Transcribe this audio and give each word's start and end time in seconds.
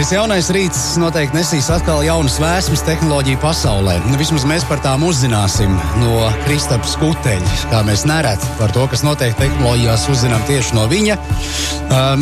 Šis 0.00 0.14
jaunais 0.14 0.46
rīts 0.48 0.78
noteikti 0.96 1.36
nesīs 1.36 1.66
atkal 1.68 1.98
jaunas 2.00 2.38
vēsmas 2.40 2.80
tehnoloģiju 2.86 3.36
pasaulē. 3.42 3.98
Nu, 4.08 4.16
vismaz 4.16 4.46
mēs 4.48 4.62
par 4.64 4.80
tām 4.80 5.02
uzzināsim 5.04 5.74
no 6.00 6.22
Kristaps 6.46 6.94
Kuteļa. 7.02 7.50
Kā 7.68 7.82
mēs 7.84 8.06
nereti 8.08 8.48
par 8.56 8.72
to, 8.72 8.86
kas 8.88 9.02
notiek 9.04 9.36
tehnoloģijās, 9.36 10.06
uzzinām 10.08 10.46
tieši 10.48 10.78
no 10.78 10.86
viņa. 10.88 11.18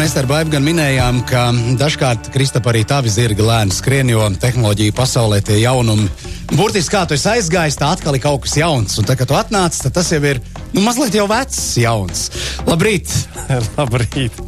Mēs 0.00 0.16
ar 0.18 0.26
Baibu 0.26 0.56
gan 0.56 0.66
minējām, 0.66 1.20
ka 1.30 1.44
dažkārt 1.78 2.32
Kristap 2.34 2.66
arī 2.66 2.82
tavi 2.82 3.14
zirgi 3.14 3.46
lēni 3.46 3.78
skrien, 3.78 4.10
jo 4.10 4.26
tehnoloģiju 4.26 4.96
pasaulē 4.98 5.38
tie 5.46 5.60
jaunumi. 5.62 6.10
Burtiski 6.58 6.96
kā 6.96 7.04
tu 7.06 7.14
esi 7.14 7.30
aizgājis, 7.36 7.78
tā 7.78 7.92
atkal 7.94 8.18
ir 8.18 8.26
kaut 8.26 8.42
kas 8.48 8.58
jauns. 8.58 8.98
Un 8.98 9.06
tad, 9.06 9.20
kad 9.22 9.30
tu 9.30 9.38
atnāc, 9.38 9.78
tad 9.86 9.94
tas 10.00 10.10
jau 10.10 10.22
ir 10.26 10.42
nu, 10.74 10.82
mazliet 10.82 11.14
jau 11.14 11.30
vecs, 11.30 11.62
jauns. 11.78 12.26
Labrīt! 12.66 13.14
Labrīt! 13.78 14.42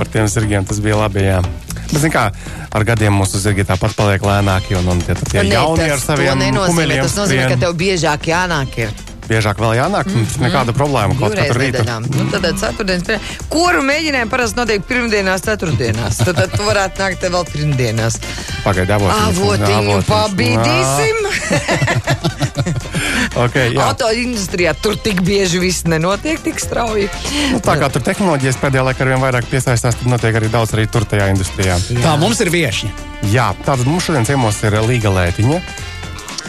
Par 0.00 0.08
tiem 0.08 0.24
zirgiem 0.24 0.64
tas 0.64 0.80
bija 0.80 1.04
labi. 1.04 1.28
Jā. 1.28 1.44
Bet, 1.92 2.06
kā, 2.12 2.28
ar 2.74 2.86
gadiem 2.86 3.14
mūsu 3.20 3.40
zirgi 3.42 3.66
tāpat 3.66 3.94
paliek 3.98 4.24
lēnāki, 4.26 4.76
un, 4.78 4.88
un 4.94 5.02
tie, 5.04 5.14
tie 5.30 5.42
Ne, 5.42 5.54
jaunie 5.54 5.86
tas 5.86 5.98
ar 5.98 6.16
saviem 6.16 6.46
kumeļiem 6.58 7.04
tas 7.04 7.18
nozīmē, 7.20 7.42
ka 7.42 7.52
skrien. 7.52 7.60
tev 7.66 7.76
biežāk 7.78 8.30
jānāk. 8.32 8.80
Ir. 8.86 8.96
Biežāk 9.26 9.58
vēl 9.58 9.72
jānāk, 9.74 10.06
mm 10.06 10.22
-hmm. 10.22 10.42
nekāda 10.44 10.72
problēma. 10.74 11.16
Kaut 11.18 11.34
katru 11.34 11.58
rītu. 11.58 11.82
nedēļā. 11.82 11.96
Nu, 12.14 12.26
tad 12.30 12.46
ceturtdienas, 12.60 13.30
kuru 13.50 13.82
mēģinājumu 13.82 14.30
parasti 14.30 14.60
notiek 14.60 14.86
pirmdienās, 14.86 15.42
ceturtdienās. 15.42 16.20
Tad, 16.22 16.34
tad 16.36 16.54
tu 16.54 16.62
varētu 16.62 17.02
nākt 17.02 17.26
vēl 17.26 17.44
pirmdienās. 17.52 18.20
Pagaidā, 18.64 18.94
avotiņu. 18.94 19.16
Avotiņu 19.26 20.02
pabīdīsim. 20.06 21.16
Okay, 23.46 23.74
jā. 23.74 23.84
Auto 23.84 24.08
industrijā 24.16 24.72
tur 24.80 24.96
tik 25.00 25.20
bieži 25.26 25.60
viss 25.60 25.84
nenotiek 25.88 26.40
tik 26.40 26.60
strauji. 26.62 27.08
Nu, 27.52 27.60
tā 27.64 27.76
kā 27.80 27.90
tur 27.92 28.04
tehnoloģijas 28.06 28.58
pēdējā 28.62 28.84
laikā 28.88 29.04
ar 29.04 29.10
vien 29.12 29.20
vairāk 29.22 29.48
piesaistās, 29.50 29.98
tad 29.98 30.08
notiek 30.08 30.38
arī 30.38 30.48
daudz 30.52 30.72
arī 30.76 30.86
tur 30.88 31.04
tajā 31.08 31.28
industrijā. 31.34 31.76
Tā 32.00 32.14
mums 32.20 32.40
ir 32.44 32.52
viešņa. 32.54 32.92
Jā, 33.32 33.50
tātad 33.66 33.84
mums 33.88 34.08
šodien 34.08 34.26
ciemos 34.28 34.60
ir 34.64 34.78
Līga 34.86 35.12
Lētiņa, 35.12 35.60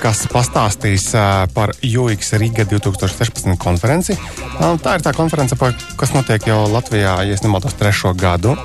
kas 0.02 0.26
pastāstīs 0.32 1.10
uh, 1.18 1.46
par 1.54 1.74
UX 1.84 2.34
Riga 2.40 2.68
2016 2.70 3.58
konferenci. 3.62 4.18
Um, 4.60 4.78
tā 4.80 4.98
ir 4.98 5.06
tā 5.06 5.14
konference, 5.18 5.58
par, 5.60 5.76
kas 6.00 6.14
notiek 6.16 6.48
jau 6.48 6.64
Latvijā, 6.72 7.18
ja 7.28 7.40
nemaldos, 7.44 7.76
trešo 7.80 8.14
gadu. 8.18 8.56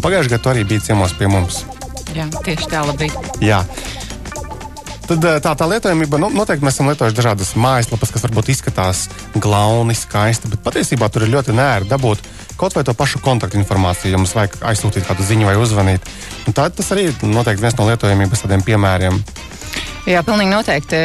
Pagājušajā 0.00 0.36
gadā 0.36 0.54
arī 0.54 0.66
bija 0.74 0.90
ciemos 0.90 1.14
pie 1.18 1.30
mums. 1.30 1.64
Jā, 2.16 2.26
tieši 2.42 2.70
tā, 2.70 2.82
labi. 2.86 3.10
Jā. 3.44 3.62
Tad 5.10 5.24
eh, 5.26 5.40
tā, 5.42 5.56
tā 5.58 5.66
lietojamība, 5.66 6.20
nu, 6.22 6.28
noteikti 6.30 6.62
mēs 6.62 6.76
esam 6.76 6.86
lietojuši 6.92 7.16
dažādas 7.18 7.48
mājaslapas, 7.58 8.12
kas 8.14 8.22
varbūt 8.28 8.52
izskatās 8.52 9.00
glauni, 9.34 9.96
skaisti, 9.98 10.46
bet 10.52 10.62
patiesībā 10.62 11.08
tur 11.10 11.26
ir 11.26 11.32
ļoti 11.32 11.56
nērti 11.56 11.90
dabūt 11.90 12.22
kaut 12.60 12.76
vai 12.76 12.84
to 12.86 12.94
pašu 12.94 13.18
kontaktinformāciju, 13.24 14.12
ja 14.12 14.20
mums 14.20 14.36
vajag 14.36 14.58
aizsūtīt 14.70 15.08
kādu 15.08 15.26
ziņu 15.26 15.48
vai 15.48 15.56
uzzvanīt. 15.58 16.06
Tā, 16.54 16.68
tas 16.70 16.92
arī 16.94 17.08
ir 17.08 17.24
noteikti 17.24 17.64
viens 17.64 17.78
no 17.78 17.88
lietojamības 17.88 18.44
tādiem 18.44 18.62
piemēriem. 18.66 19.18
Jā, 20.08 20.22
pilnīgi 20.24 20.48
noteikti. 20.48 20.98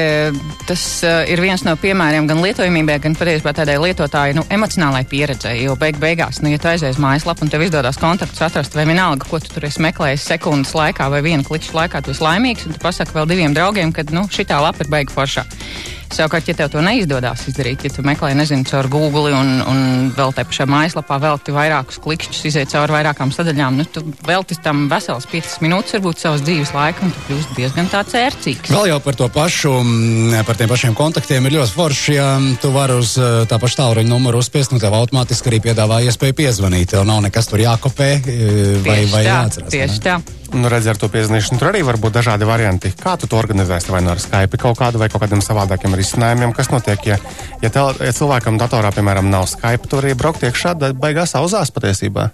Tas 0.69 0.83
uh, 1.03 1.25
ir 1.27 1.41
viens 1.43 1.61
no 1.67 1.73
piemēriem 1.79 2.29
gan 2.29 2.39
lietojamībai, 2.43 2.95
gan 3.03 3.17
patiesībā 3.19 3.51
tādai 3.57 3.75
lietotāju 3.81 4.37
nu, 4.37 4.45
emocionālai 4.55 5.03
pieredzei. 5.09 5.57
Jo 5.65 5.75
beig 5.79 5.99
beigās, 6.01 6.39
nu, 6.41 6.51
ja 6.53 6.61
tu 6.61 6.71
aizies 6.71 6.99
mājaslapā 7.01 7.43
un 7.43 7.51
tev 7.51 7.65
izdodas 7.65 7.99
kontaktus 8.01 8.45
atrast, 8.47 8.77
vai 8.77 8.87
vienalga, 8.87 9.27
ko 9.27 9.41
tu 9.43 9.51
tur 9.51 9.67
esi 9.67 9.83
meklējis 9.83 10.29
sekundes 10.31 10.71
laikā 10.77 11.09
vai 11.11 11.21
viena 11.25 11.43
klikšķa 11.45 11.79
laikā, 11.81 12.05
tu 12.05 12.15
esi 12.15 12.23
laimīgs, 12.23 12.69
un 12.69 12.77
tu 12.77 12.83
pasaki 12.83 13.17
vēl 13.17 13.27
diviem 13.33 13.57
draugiem, 13.57 13.91
ka 13.95 14.07
nu, 14.15 14.29
šī 14.31 14.47
lapa 14.55 14.85
ir 14.85 14.91
beiga 14.95 15.13
foršā. 15.13 15.43
Savukārt, 16.13 16.47
ja 16.47 16.55
tev 16.57 16.69
to 16.73 16.81
neizdodas 16.85 17.45
izdarīt, 17.49 17.85
ja 17.87 17.91
tu 17.93 18.03
meklē, 18.05 18.33
nezinu, 18.37 18.65
caur 18.69 18.87
Google 18.91 19.33
un, 19.35 19.51
un 19.65 19.79
vēl 20.15 20.33
te 20.35 20.45
pašā 20.47 20.67
mājaslapā 20.69 21.17
velti 21.23 21.55
vairākus 21.55 21.99
klikšķus, 22.03 22.43
iziet 22.49 22.71
cauri 22.71 22.95
vairākām 22.95 23.33
sadaļām, 23.35 23.79
nu, 23.79 23.87
tu 23.89 24.03
velti 24.27 24.57
tam 24.63 24.85
veselas 24.91 25.27
5 25.31 25.57
minūtes, 25.65 25.97
varbūt 25.97 26.21
savas 26.21 26.45
dzīves 26.45 26.73
laika, 26.75 27.05
un 27.05 27.13
tu 27.15 27.25
kļūsi 27.27 27.57
diezgan 27.57 27.89
tāds 27.91 28.15
ērcīgs. 28.19 28.71
Vēl 28.71 28.91
jau 28.93 29.01
par 29.03 29.19
to 29.19 29.29
pašu, 29.33 29.73
mm, 29.81 30.45
par 30.47 30.59
tiem 30.59 30.71
pašiem 30.71 30.95
kontaktiem 30.97 31.49
ir 31.49 31.57
ļoti 31.57 31.75
forši, 31.75 32.15
ja 32.15 32.29
tu 32.61 32.71
vari 32.75 32.99
uz 33.01 33.15
eh, 33.19 33.43
tā 33.49 33.59
paša 33.61 33.81
tālruņa 33.81 34.11
numuru 34.11 34.41
uzspiest, 34.43 34.75
un 34.75 34.83
tev 34.83 34.95
automātiski 34.97 35.51
arī 35.51 35.61
piedāvā 35.69 36.01
iespēju 36.07 36.37
piezvanīt. 36.37 36.93
Tev 36.95 37.05
nav 37.07 37.23
nekas 37.25 37.49
tur 37.51 37.63
jākopē 37.63 38.09
eh, 38.15 38.25
vai, 38.85 39.01
Tieši 39.01 39.13
vai 39.13 39.23
tā, 39.23 39.29
jāatcerās. 39.29 39.75
Tieši 39.75 39.99
ne? 39.99 40.03
tā. 40.05 40.19
Nu, 40.55 40.69
redz, 40.71 40.87
ar 40.87 40.95
to 40.95 41.09
piezīmēšanu 41.11 41.59
tur 41.59 41.67
arī 41.73 41.81
var 41.83 41.97
būt 41.99 42.13
dažādi 42.15 42.47
varianti. 42.47 42.93
Kā 42.95 43.17
tu 43.19 43.27
to 43.27 43.35
organizēsi? 43.35 43.91
Vai 43.91 43.99
no 44.05 44.13
ar 44.13 44.21
Skype 44.23 44.59
kaut 44.61 44.79
kādu 44.79 45.01
vai 45.01 45.09
kaut 45.11 45.25
kādiem 45.25 45.43
savādākiem 45.43 45.97
risinājumiem? 45.99 46.53
Kas 46.55 46.71
notiek, 46.71 47.03
ja, 47.11 47.17
ja, 47.59 47.71
tel, 47.73 47.91
ja 47.99 48.15
cilvēkam 48.15 48.59
datorā, 48.61 48.93
piemēram, 48.95 49.27
nav 49.33 49.49
Skype, 49.51 49.91
tur 49.91 50.05
arī 50.05 50.15
braukt 50.15 50.47
iekšā, 50.47 50.77
tad 50.79 50.95
beigās 51.01 51.35
auzās 51.35 51.75
patiesībā. 51.75 52.29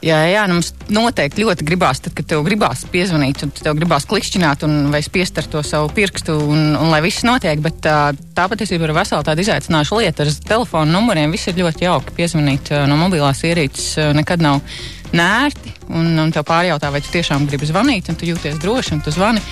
Jā, 0.00 0.16
jā, 0.32 0.46
nu 0.48 0.56
mums 0.56 0.70
noteikti 0.88 1.44
ļoti 1.44 1.64
gribās, 1.68 1.98
tad, 2.00 2.14
kad 2.16 2.24
tev 2.30 2.40
gribās 2.46 2.86
piezvanīt, 2.88 3.42
un 3.44 3.50
tev 3.52 3.74
gribās 3.76 4.06
klikšķināt, 4.08 4.64
un 4.64 4.88
vai 4.94 5.02
spiest 5.04 5.42
ar 5.42 5.48
to 5.52 5.60
savu 5.66 5.90
pirkstu, 5.92 6.38
un, 6.40 6.70
un 6.78 6.88
lai 6.88 7.02
viss 7.04 7.26
notiek. 7.28 7.60
Bet 7.60 7.82
tā, 7.84 7.98
tā 8.36 8.46
patiesībā 8.48 8.88
ir 8.88 8.94
vesela 8.96 9.26
tāda 9.26 9.44
izaicināša 9.44 9.98
lieta. 10.00 10.24
Ar 10.24 10.38
telefonu 10.48 10.96
numuriem 10.96 11.34
viss 11.36 11.52
ir 11.52 11.60
ļoti 11.60 11.84
jauki. 11.84 12.16
Piezvanīt 12.16 12.72
no 12.88 12.96
mobilās 12.96 13.44
ierīces 13.44 14.14
nekad 14.16 14.40
nav 14.46 14.64
nērti, 15.12 15.74
un, 15.90 16.08
un 16.22 16.32
tev 16.32 16.46
pārjautā, 16.48 16.88
vai 16.94 17.02
tu 17.02 17.12
tiešām 17.12 17.44
gribi 17.50 17.68
zvanīt, 17.68 18.08
un 18.08 18.16
tu 18.16 18.28
jūties 18.28 18.60
droši, 18.62 18.94
un 18.96 19.04
tu 19.04 19.12
zvani. 19.14 19.42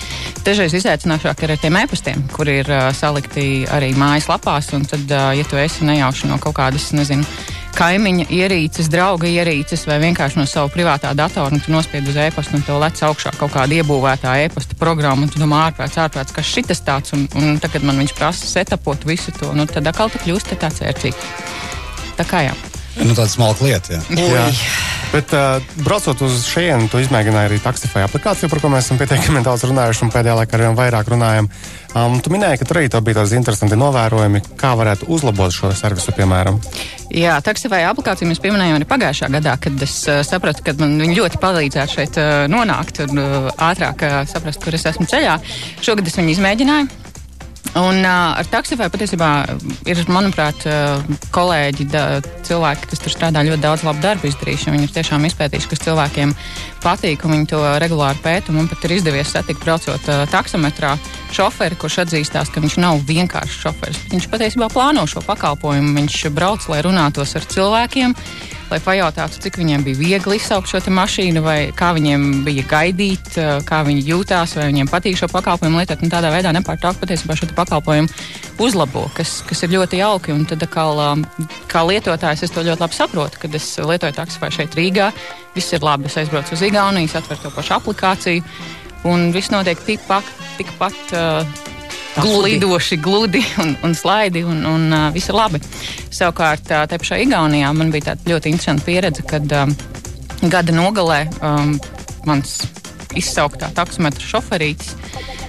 Dažreiz 0.47 0.76
izaicinošāk 0.78 1.44
ir 1.44 1.54
ar 1.54 1.62
tiem 1.62 1.78
e-pastiem, 1.82 2.25
kur 2.32 2.48
ir 2.48 2.69
uh, 2.70 2.88
salikti 2.97 3.66
arī 3.75 3.91
mājaslapās, 3.98 4.70
un 4.78 4.86
tad, 4.88 5.04
uh, 5.10 5.32
ja 5.36 5.47
tu 5.48 5.59
esi 5.60 5.88
nejauši 5.88 6.30
no 6.30 6.38
kaut 6.42 6.56
kādas, 6.60 6.92
nezinu, 6.97 7.26
kaimiņa 7.78 8.27
ierīces, 8.34 8.89
drauga 8.91 9.28
ierīces 9.31 9.84
vai 9.89 10.00
vienkārši 10.03 10.41
no 10.41 10.47
sava 10.50 10.71
privātā 10.72 11.12
datora, 11.19 11.53
un 11.55 11.62
tu 11.62 11.72
nospied 11.75 12.09
uz 12.11 12.19
e-pasta, 12.19 12.56
un 12.59 12.65
tev 12.66 12.81
lec 12.83 12.99
augšā 13.06 13.34
kaut 13.39 13.55
kāda 13.55 13.78
iebūvētā 13.78 14.34
e-pasta 14.47 14.78
programma, 14.81 15.27
un 15.27 15.33
tu 15.33 15.43
domā, 15.43 15.69
ārprāts, 15.69 15.99
ārprāts, 16.03 16.34
kas 16.34 16.50
šitas 16.50 16.83
tāds, 16.87 17.15
un, 17.16 17.28
un 17.39 17.61
tagad 17.62 17.87
man 17.87 18.00
viņš 18.03 18.16
prasa 18.19 18.50
setapot 18.50 19.06
visu 19.06 19.34
to, 19.39 19.53
nu 19.55 19.69
tad 19.71 19.87
atkal 19.91 20.11
tu 20.11 20.22
kļūsti 20.25 20.59
tāds 20.59 20.83
ērcīgs. 20.91 21.31
Tā 22.19 22.27
kā 22.27 22.49
jā. 22.49 22.59
Nu, 22.98 23.14
tāda 23.14 23.31
smalka 23.31 23.66
lieta. 23.66 23.98
Jā. 24.10 24.28
Jā. 24.28 24.47
Bet, 25.09 25.32
uh, 25.32 25.62
braucot 25.86 26.20
uz 26.26 26.42
šejienu, 26.50 26.88
tu 26.92 27.00
izmēģināji 27.00 27.48
arī 27.48 27.59
taksifai 27.64 28.03
aplikāciju, 28.04 28.50
par 28.53 28.60
ko 28.60 28.70
mēs 28.72 28.88
esam 28.88 28.98
pietiekami 29.00 29.41
daudz 29.47 29.64
runājuši 29.69 30.04
un 30.04 30.12
pēdējā 30.12 30.34
laikā 30.42 30.59
arvien 30.59 30.76
vairāk 30.76 31.09
runājam. 31.14 31.48
Um, 31.97 32.19
tu 32.20 32.32
minēji, 32.34 32.60
ka 32.60 32.69
tur 32.69 32.82
arī 32.82 32.91
bija 32.92 33.22
tādi 33.22 33.38
interesanti 33.38 33.78
novērojumi, 33.81 34.42
kā 34.60 34.75
varētu 34.76 35.09
uzlabot 35.14 35.54
šo 35.54 35.70
servisu, 35.76 36.12
piemēram. 36.19 36.60
Jā, 37.14 37.38
taksifai 37.44 37.81
aplikāciju 37.88 38.28
mēs 38.28 38.42
pieminējām 38.44 38.76
arī 38.76 38.88
pagājušā 38.91 39.30
gadā, 39.38 39.56
kad 39.62 39.80
es 39.86 39.97
uh, 40.10 40.20
sapratu, 40.26 40.66
ka 40.66 40.76
man 40.82 41.00
ļoti 41.16 41.41
palīdzētu 41.41 41.97
šeit 41.97 42.20
uh, 42.20 42.44
nonākt 42.53 43.00
un 43.06 43.22
uh, 43.22 43.50
ātrāk 43.70 44.04
uh, 44.04 44.20
saprast, 44.28 44.60
kur 44.60 44.76
es 44.76 44.84
esmu 44.91 45.09
ceļā. 45.09 45.38
Šogad 45.80 46.10
es 46.10 46.20
viņu 46.20 46.36
izmēģināju. 46.36 46.97
Un 47.76 48.00
uh, 48.00 48.38
ar 48.38 48.48
taksifai 48.48 48.88
patiesībā 48.90 49.28
ir, 49.86 50.00
manuprāt, 50.08 50.64
uh, 50.64 51.02
kolēģi, 51.34 51.88
da, 51.92 52.04
cilvēki, 52.48 52.88
kas 52.90 53.02
tur 53.04 53.12
strādā 53.12 53.44
ļoti 53.44 53.62
daudz 53.64 53.84
labu 53.86 54.00
darbu 54.04 54.30
izdarījuši. 54.30 54.72
Viņi 54.72 54.88
ir 54.88 54.94
tiešām 54.96 55.26
izpētījuši, 55.28 55.70
kas 55.74 55.84
cilvēkiem 55.84 56.32
patīk, 56.83 57.25
un 57.25 57.37
viņi 57.37 57.49
to 57.53 57.62
regulāri 57.83 58.21
pēta. 58.25 58.55
Man 58.55 58.69
pat 58.71 58.84
ir 58.87 58.97
izdevies 58.99 59.33
satikt, 59.34 59.62
braucot 59.65 60.11
uh, 60.11 60.25
taksometrā, 60.33 60.97
šoferi, 61.34 61.78
kurš 61.81 62.03
atzīstās, 62.05 62.53
ka 62.53 62.62
viņš 62.65 62.78
nav 62.83 63.03
vienkārši 63.09 63.65
šoferis. 63.65 64.05
Viņš 64.12 64.28
patiesībā 64.33 64.71
plāno 64.72 65.06
šo 65.11 65.25
pakalpojumu. 65.27 65.97
Viņš 65.99 66.22
brauc, 66.37 66.69
lai 66.72 66.84
runātos 66.87 67.37
ar 67.39 67.49
cilvēkiem 67.49 68.16
lai 68.69 68.78
pajautātu, 68.84 69.41
cik 69.43 69.59
viņiem 69.61 69.84
bija 69.87 69.99
viegli 69.99 70.37
izsaukt 70.37 70.69
šo 70.69 70.81
mašīnu, 70.93 71.41
vai 71.44 71.59
kā 71.77 71.93
viņiem 71.97 72.44
bija 72.44 72.65
gaidīt, 72.69 73.37
eh, 73.37 73.60
kā 73.65 73.81
viņi 73.87 74.05
jūtās, 74.05 74.56
vai 74.56 74.69
viņiem 74.72 74.91
patīk 74.93 75.16
šo 75.16 75.28
pakalpojumu 75.33 75.81
lietot. 75.81 76.00
Tādā 76.09 76.31
veidā 76.33 76.53
nepārtraukt 76.53 77.00
patiesībā 77.00 77.37
šo 77.37 77.49
pakalpojumu 77.55 78.09
uzlabo, 78.59 79.10
kas, 79.15 79.43
kas 79.47 79.62
ir 79.62 79.71
ļoti 79.71 80.00
jauki. 80.00 80.33
Un 80.33 80.45
tad, 80.45 80.60
kā, 80.60 80.84
kā 81.69 81.84
lietotājs, 81.84 82.43
es 82.43 82.50
to 82.50 82.60
ļoti 82.60 82.81
labi 82.81 82.95
saprotu, 82.95 83.39
kad 83.41 83.55
es 83.55 83.77
lietoju 83.77 84.12
taksiju 84.12 84.50
šeit 84.50 84.75
Rīgā. 84.75 85.12
Viss 85.55 85.72
ir 85.72 85.81
labi, 85.81 86.06
es 86.06 86.15
aizbraucu 86.15 86.53
uz 86.53 86.60
Igauniju, 86.68 87.10
atveru 87.18 87.42
to 87.42 87.54
pašu 87.54 87.76
aplikāciju, 87.78 88.44
un 89.09 89.30
viss 89.34 89.53
notiek 89.54 89.80
tikpat. 89.86 90.36
tikpat 90.59 91.16
uh, 91.16 91.66
Gludi. 92.18 92.56
Glīdoši, 92.56 92.97
gludi 92.98 93.42
un, 93.62 93.76
un 93.86 93.92
slaidi, 93.94 94.42
un, 94.42 94.65
un 94.66 94.88
uh, 94.91 95.04
viss 95.15 95.30
ir 95.30 95.36
labi. 95.38 95.60
Savukārt, 96.10 96.66
uh, 96.72 96.82
te 96.91 96.98
pašā 96.98 97.20
Igaunijā 97.22 97.70
man 97.76 97.92
bija 97.94 98.10
tāda 98.10 98.32
ļoti 98.32 98.50
interesanta 98.50 98.86
pieredze, 98.88 99.22
kad 99.28 99.47
um, 99.54 99.74
gada 100.50 100.74
nogalē 100.74 101.20
um, 101.38 101.76
mans 102.26 102.59
izsauktā 103.18 103.71
taksometra 103.76 104.26
šoferītis 104.26 104.97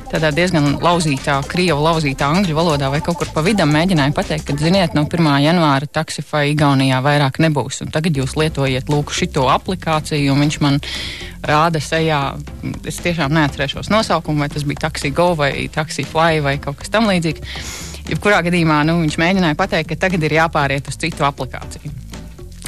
tādā 0.10 0.32
diezgan 0.34 0.80
lauzītā, 0.82 1.38
krievu 1.50 1.84
lauzītā 1.86 2.28
angļu 2.34 2.56
valodā 2.58 2.90
vai 2.92 3.02
kaut 3.06 3.20
kur 3.20 3.30
pa 3.34 3.44
vidam 3.46 3.72
mēģināja 3.74 4.14
pateikt, 4.18 4.48
ka, 4.48 4.56
ziniet, 4.60 4.96
no 4.98 5.06
1. 5.06 5.30
janvāra 5.44 5.90
taksifai 6.00 6.50
Igaunijā 6.54 7.02
vairāk 7.06 7.40
nebūs. 7.44 7.84
Tagad 7.94 8.18
jūs 8.18 8.36
lietojiet 8.40 8.90
lūk 8.90 9.14
šito 9.16 9.46
aplikāciju, 9.54 10.34
un 10.34 10.44
viņš 10.46 10.60
man 10.66 10.82
rāda 11.46 11.82
sejā, 11.84 12.22
es 12.90 13.00
tiešām 13.06 13.34
neatcerēšos 13.38 13.92
nosaukumu, 13.94 14.46
vai 14.46 14.52
tas 14.54 14.66
bija 14.68 14.88
TaxiGo 14.88 15.32
vai 15.40 15.54
TaxiFly 15.74 16.44
vai 16.46 16.58
kaut 16.64 16.82
kas 16.82 16.94
tam 16.94 17.10
līdzīgs. 17.10 17.46
Jebkurā 18.10 18.42
gadījumā 18.48 18.82
nu, 18.90 19.00
viņš 19.04 19.20
mēģināja 19.22 19.58
pateikt, 19.60 19.94
ka 19.94 20.04
tagad 20.08 20.26
ir 20.26 20.40
jāpāriet 20.42 20.90
uz 20.90 20.98
citu 20.98 21.28
aplikāciju. 21.30 22.09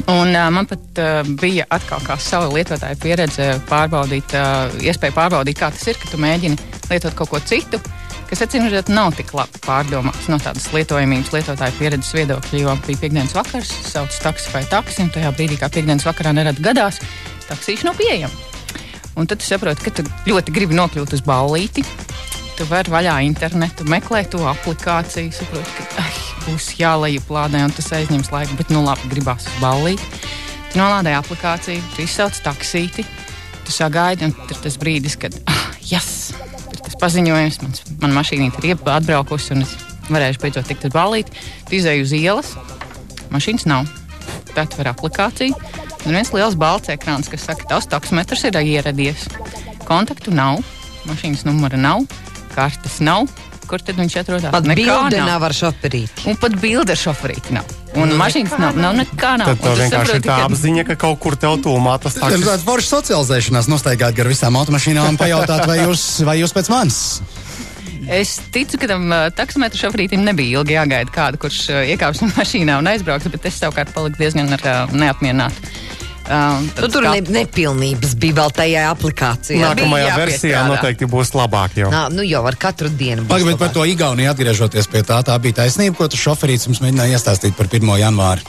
Un, 0.09 0.33
uh, 0.33 0.48
man 0.53 0.65
pat 0.65 1.00
uh, 1.01 1.21
bija 1.42 1.65
atkal 1.69 2.01
kā 2.06 2.15
sava 2.21 2.48
lietotāja 2.53 2.98
pieredze 3.01 3.48
pārbaudīt, 3.69 4.33
uh, 4.38 4.71
iespēja 4.81 5.13
pārbaudīt, 5.18 5.59
kā 5.59 5.69
tas 5.74 5.83
ir, 5.92 6.00
ka 6.01 6.09
tu 6.09 6.19
mēģini 6.21 6.57
lietot 6.89 7.15
kaut 7.18 7.30
ko 7.33 7.42
citu, 7.45 7.80
kas 8.30 8.42
acīm 8.45 8.65
redzot 8.65 8.89
nav 8.94 9.12
tik 9.18 9.33
labi 9.38 9.62
pārdomāts 9.65 10.30
no 10.31 10.39
tādas 10.42 10.69
lietojamības 10.74 11.33
lietotāja 11.36 11.75
pieredzes 11.77 12.15
viedokļa. 12.18 12.62
Jo 12.63 12.77
bija 12.88 13.03
piekdienas 13.03 13.36
vakars, 13.38 13.74
sauc 13.92 14.15
taksi 14.24 14.56
vai 14.56 14.63
taksi, 14.71 15.03
un 15.06 15.12
tajā 15.13 15.33
brīdī, 15.36 15.59
kā 15.59 15.69
piekdienas 15.74 16.07
vakarā 16.07 16.33
nerad 16.38 16.63
gadās, 16.63 17.01
taksīši 17.50 17.89
nav 17.89 18.00
pieejama. 18.00 18.47
Un 19.19 19.27
tad 19.27 19.44
tu 19.44 19.45
saproti, 19.50 19.83
ka 19.83 19.94
tu 20.00 20.07
ļoti 20.31 20.56
gribi 20.56 20.77
nokļūt 20.80 21.18
uz 21.18 21.24
ballīti. 21.27 21.83
Tu 22.56 22.68
vari 22.71 22.94
vaļā 22.94 23.19
internetu, 23.27 23.88
meklēt 23.92 24.31
to 24.31 24.45
aplikāciju, 24.47 25.33
saproti, 25.36 25.75
ka 25.77 26.06
ai, 26.06 26.20
būs 26.46 26.72
jālejuplādē 26.80 27.64
un 27.66 27.74
tas 27.76 27.92
aizņems 27.98 28.32
laiku, 28.34 28.58
bet 28.60 28.72
nu 28.74 28.84
labi, 28.86 29.10
gribās 29.12 29.48
uz 29.48 29.60
ballīti. 29.64 30.22
Tu 30.72 30.80
nolādē 30.80 31.14
aplikāciju, 31.18 31.84
tu 31.96 32.06
izsauc 32.06 32.38
taksīti, 32.46 33.06
tu 33.66 33.74
sagaidi, 33.76 34.30
un 34.30 34.36
tur 34.48 34.60
tas 34.64 34.78
brīdis, 34.80 35.18
kad, 35.20 35.36
ah, 35.52 35.66
yes, 35.84 36.32
ir 36.72 36.80
tas 36.86 36.96
paziņojums, 37.02 37.62
mans, 37.66 37.84
man 38.04 38.16
mašīna 38.16 38.52
ir 38.52 38.78
atbraukusi, 38.96 39.56
un 39.58 39.66
es 39.66 39.76
varēšu 40.12 40.42
beidzot 40.44 40.70
tikt 40.70 40.88
uz 40.88 40.96
ballīti. 40.96 41.36
Tu 41.68 41.80
izēji 41.80 42.06
uz 42.06 42.16
ielas, 42.16 42.54
mašīnas 43.34 43.68
nav. 43.70 43.90
Tad 44.52 44.72
tu 44.72 44.80
vari 44.80 44.92
aplikāciju, 44.92 45.56
un 46.06 46.16
viens 46.16 46.32
liels 46.36 46.58
balts 46.60 46.92
ekrāns, 46.92 47.30
kas 47.32 47.46
saka, 47.48 47.68
tas 47.70 47.88
taksometrs 47.92 48.44
ir 48.48 48.60
ieradies. 48.60 49.28
Kontaktu 49.88 50.34
nav, 50.36 50.60
mašīnas 51.08 51.46
numura 51.48 51.80
nav, 51.80 52.04
kartes 52.56 53.00
nav. 53.04 53.30
Kur 53.71 53.79
tad 53.88 53.95
viņš 54.01 54.15
atrodas? 54.19 54.51
Pat 54.51 54.65
bilde 54.75 55.21
nav 55.23 55.44
ar 55.47 55.53
šoferīti. 55.56 56.25
Un 56.27 56.35
pat 56.41 56.57
bilde 56.59 56.91
ar 56.91 57.00
šoferīti 57.00 57.56
nav. 57.56 57.69
Un 57.95 58.09
Nu, 58.12 58.18
mašīnas 58.19 58.57
nav, 58.59 58.75
nav 58.79 58.95
nekā 59.00 59.31
nav. 59.39 59.53
Tad 59.53 59.63
vienkārši 59.63 59.85
ir 59.88 59.94
saproti, 59.95 60.27
tā 60.27 60.35
ka- 60.41 60.47
apziņa, 60.50 60.83
ka 60.91 60.95
kaut 61.00 61.19
kur 61.23 61.35
tev 61.39 61.57
tūmā 61.63 61.94
tas 62.03 62.15
Tā 62.19 62.25
taksis. 62.27 62.44
tāda 62.47 62.63
forša 62.68 62.89
socializēšanās, 62.97 63.69
nostaigāt 63.71 64.15
gar 64.18 64.27
visām 64.31 64.59
automašīnām 64.59 65.09
un 65.13 65.19
pajautāt, 65.19 65.63
vai 65.71 65.77
jūs, 65.85 66.03
vai 66.27 66.38
jūs 66.44 66.51
pēc 66.56 66.69
manis. 66.71 67.00
Es 68.12 68.39
ticu, 68.51 68.79
ka 68.81 68.88
tam 68.89 69.12
uh, 69.13 69.29
taksometru 69.35 69.77
šoferītim 69.85 70.23
nebija 70.25 70.59
ilgi 70.59 70.73
jāgaida 70.73 71.13
kādu, 71.13 71.38
kurš 71.44 71.59
uh, 71.69 71.81
iekāps 71.94 72.23
mašīnā 72.35 72.79
un 72.81 72.89
aizbrauks, 72.91 73.29
bet 73.31 73.45
es 73.47 73.59
savukārt 73.62 73.94
paliku 73.95 74.18
diezgan 74.23 74.50
uh, 74.51 74.89
neapmierināta. 74.91 75.71
Um, 76.29 76.68
Nu, 76.77 76.88
tur 76.94 77.06
ne, 77.09 77.21
nepilnības 77.33 78.13
bija 78.21 78.38
vēl 78.38 78.51
tajā 78.56 78.83
aplikācijā. 78.91 79.62
Nākamajā 79.71 80.12
versijā 80.19 80.62
noteikti 80.69 81.09
būs 81.09 81.33
labāk 81.35 81.79
jau. 81.81 81.89
Nā, 81.94 82.06
nu 82.13 82.25
jau 82.27 82.44
ar 82.47 82.57
katru 82.62 82.91
dienu. 82.94 83.25
būs 83.25 83.33
Pagaidiet 83.33 83.59
par 83.59 83.73
to 83.73 83.85
Igauniju 83.89 84.31
atgriežoties 84.31 84.88
pie 84.91 85.01
tā. 85.07 85.21
Tā 85.27 85.38
bija 85.41 85.63
taisnība, 85.63 85.97
ko 85.97 86.07
tas 86.12 86.21
šoferīts 86.21 86.69
mums 86.69 86.83
mēģināja 86.85 87.18
iestāstīt 87.18 87.57
par 87.57 87.71
1. 87.71 87.89
janvāru. 88.03 88.45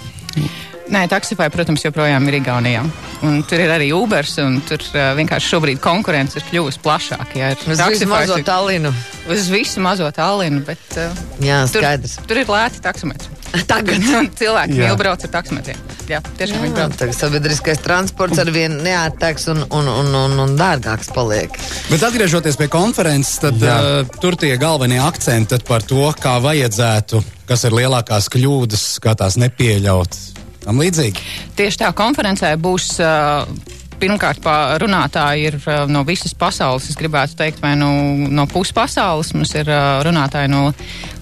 Nē, 0.93 1.07
taksifai, 1.09 1.47
protams, 1.55 1.81
joprojām 1.87 2.27
ir 2.29 2.37
Igaunijā. 2.43 2.83
Un 3.25 3.39
tur 3.49 3.63
ir 3.65 3.71
arī 3.73 3.89
Uber, 3.97 4.27
un 4.43 4.59
tur 4.69 4.83
uh, 4.93 5.13
vienkārši 5.17 5.53
šobrīd 5.55 5.81
konkurence 5.81 6.37
ir 6.37 6.45
kļuvusi 6.51 6.83
plašāka. 6.85 7.33
Ja 7.39 7.53
ir 7.55 7.63
Uz 7.65 7.81
visu 7.95 8.09
mazo 8.11 8.37
Tallinu. 8.45 8.93
Uz 9.33 9.49
visu 9.53 9.81
mazo 9.81 10.11
tālinu, 10.13 10.61
bet 10.67 10.99
uh, 11.01 11.23
Jā, 11.41 11.63
tur, 11.71 11.81
skaidrs. 11.81 12.19
tur 12.29 12.43
ir 12.43 12.51
lēti 12.53 12.83
taksometri. 12.85 13.31
Tagad. 13.69 14.05
Cilvēki 14.41 14.79
jau 14.81 14.95
brauc 14.97 15.25
ar 15.27 15.33
taksometriem. 15.33 15.81
Jā, 16.09 16.21
tiešām 16.39 16.63
viņi 16.65 16.73
Jā, 16.73 16.87
brauc. 16.87 16.97
tagad 17.01 17.17
sabiedriskais 17.19 17.83
transports 17.85 18.41
ar 18.41 18.51
vien 18.55 18.79
neārtāks 18.85 19.49
un, 19.53 19.63
un, 19.69 19.91
un, 19.93 20.09
un, 20.23 20.37
un 20.47 20.55
dārgāks 20.59 21.13
paliek. 21.15 21.57
Bet 21.91 22.05
atgriežoties 22.09 22.57
pie 22.61 22.69
konferences, 22.73 23.37
tad 23.45 23.61
Jā. 23.61 23.77
uh, 23.77 24.17
tur 24.23 24.39
tie 24.41 24.55
galvenie 24.61 25.01
akcenti 25.05 25.61
par 25.69 25.85
to, 25.85 26.09
kā 26.21 26.39
vajadzētu, 26.45 27.23
kas 27.49 27.67
ir 27.69 27.77
lielākās 27.77 28.31
kļūdas, 28.33 28.87
kā 29.05 29.15
tās 29.21 29.37
nepieļaut. 29.41 30.17
Tam 30.63 30.79
līdzīgi. 30.79 31.29
Tieši 31.59 31.85
tā 31.85 31.93
konferencē 31.97 32.55
būs. 32.63 32.95
Uh, 33.03 33.81
Pirmkārt, 34.03 34.43
runātāji 34.83 35.45
ir 35.47 35.57
uh, 35.61 35.85
no 35.87 36.01
visas 36.03 36.33
pasaules. 36.35 36.89
Es 36.91 36.99
gribētu 36.99 37.37
teikt, 37.39 37.61
vai 37.63 37.77
nu, 37.79 37.87
no 38.35 38.49
puses 38.51 38.75
pasaules. 38.75 39.31
Mums 39.37 39.53
ir 39.55 39.71
uh, 39.71 40.01
runātāji 40.03 40.51
no 40.51 40.73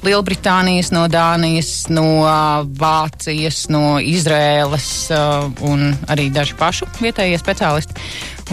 Lielbritānijas, 0.06 0.88
no 0.97 1.03
Dānijas, 1.12 1.91
no 1.93 2.06
uh, 2.23 2.65
Vācijas, 2.65 3.67
no 3.69 3.99
Izrēlas 4.00 4.88
un 5.69 5.91
arī 6.09 6.31
daži 6.32 6.56
pašu 6.56 6.88
vietējie 7.03 7.37
speciālisti. 7.43 8.00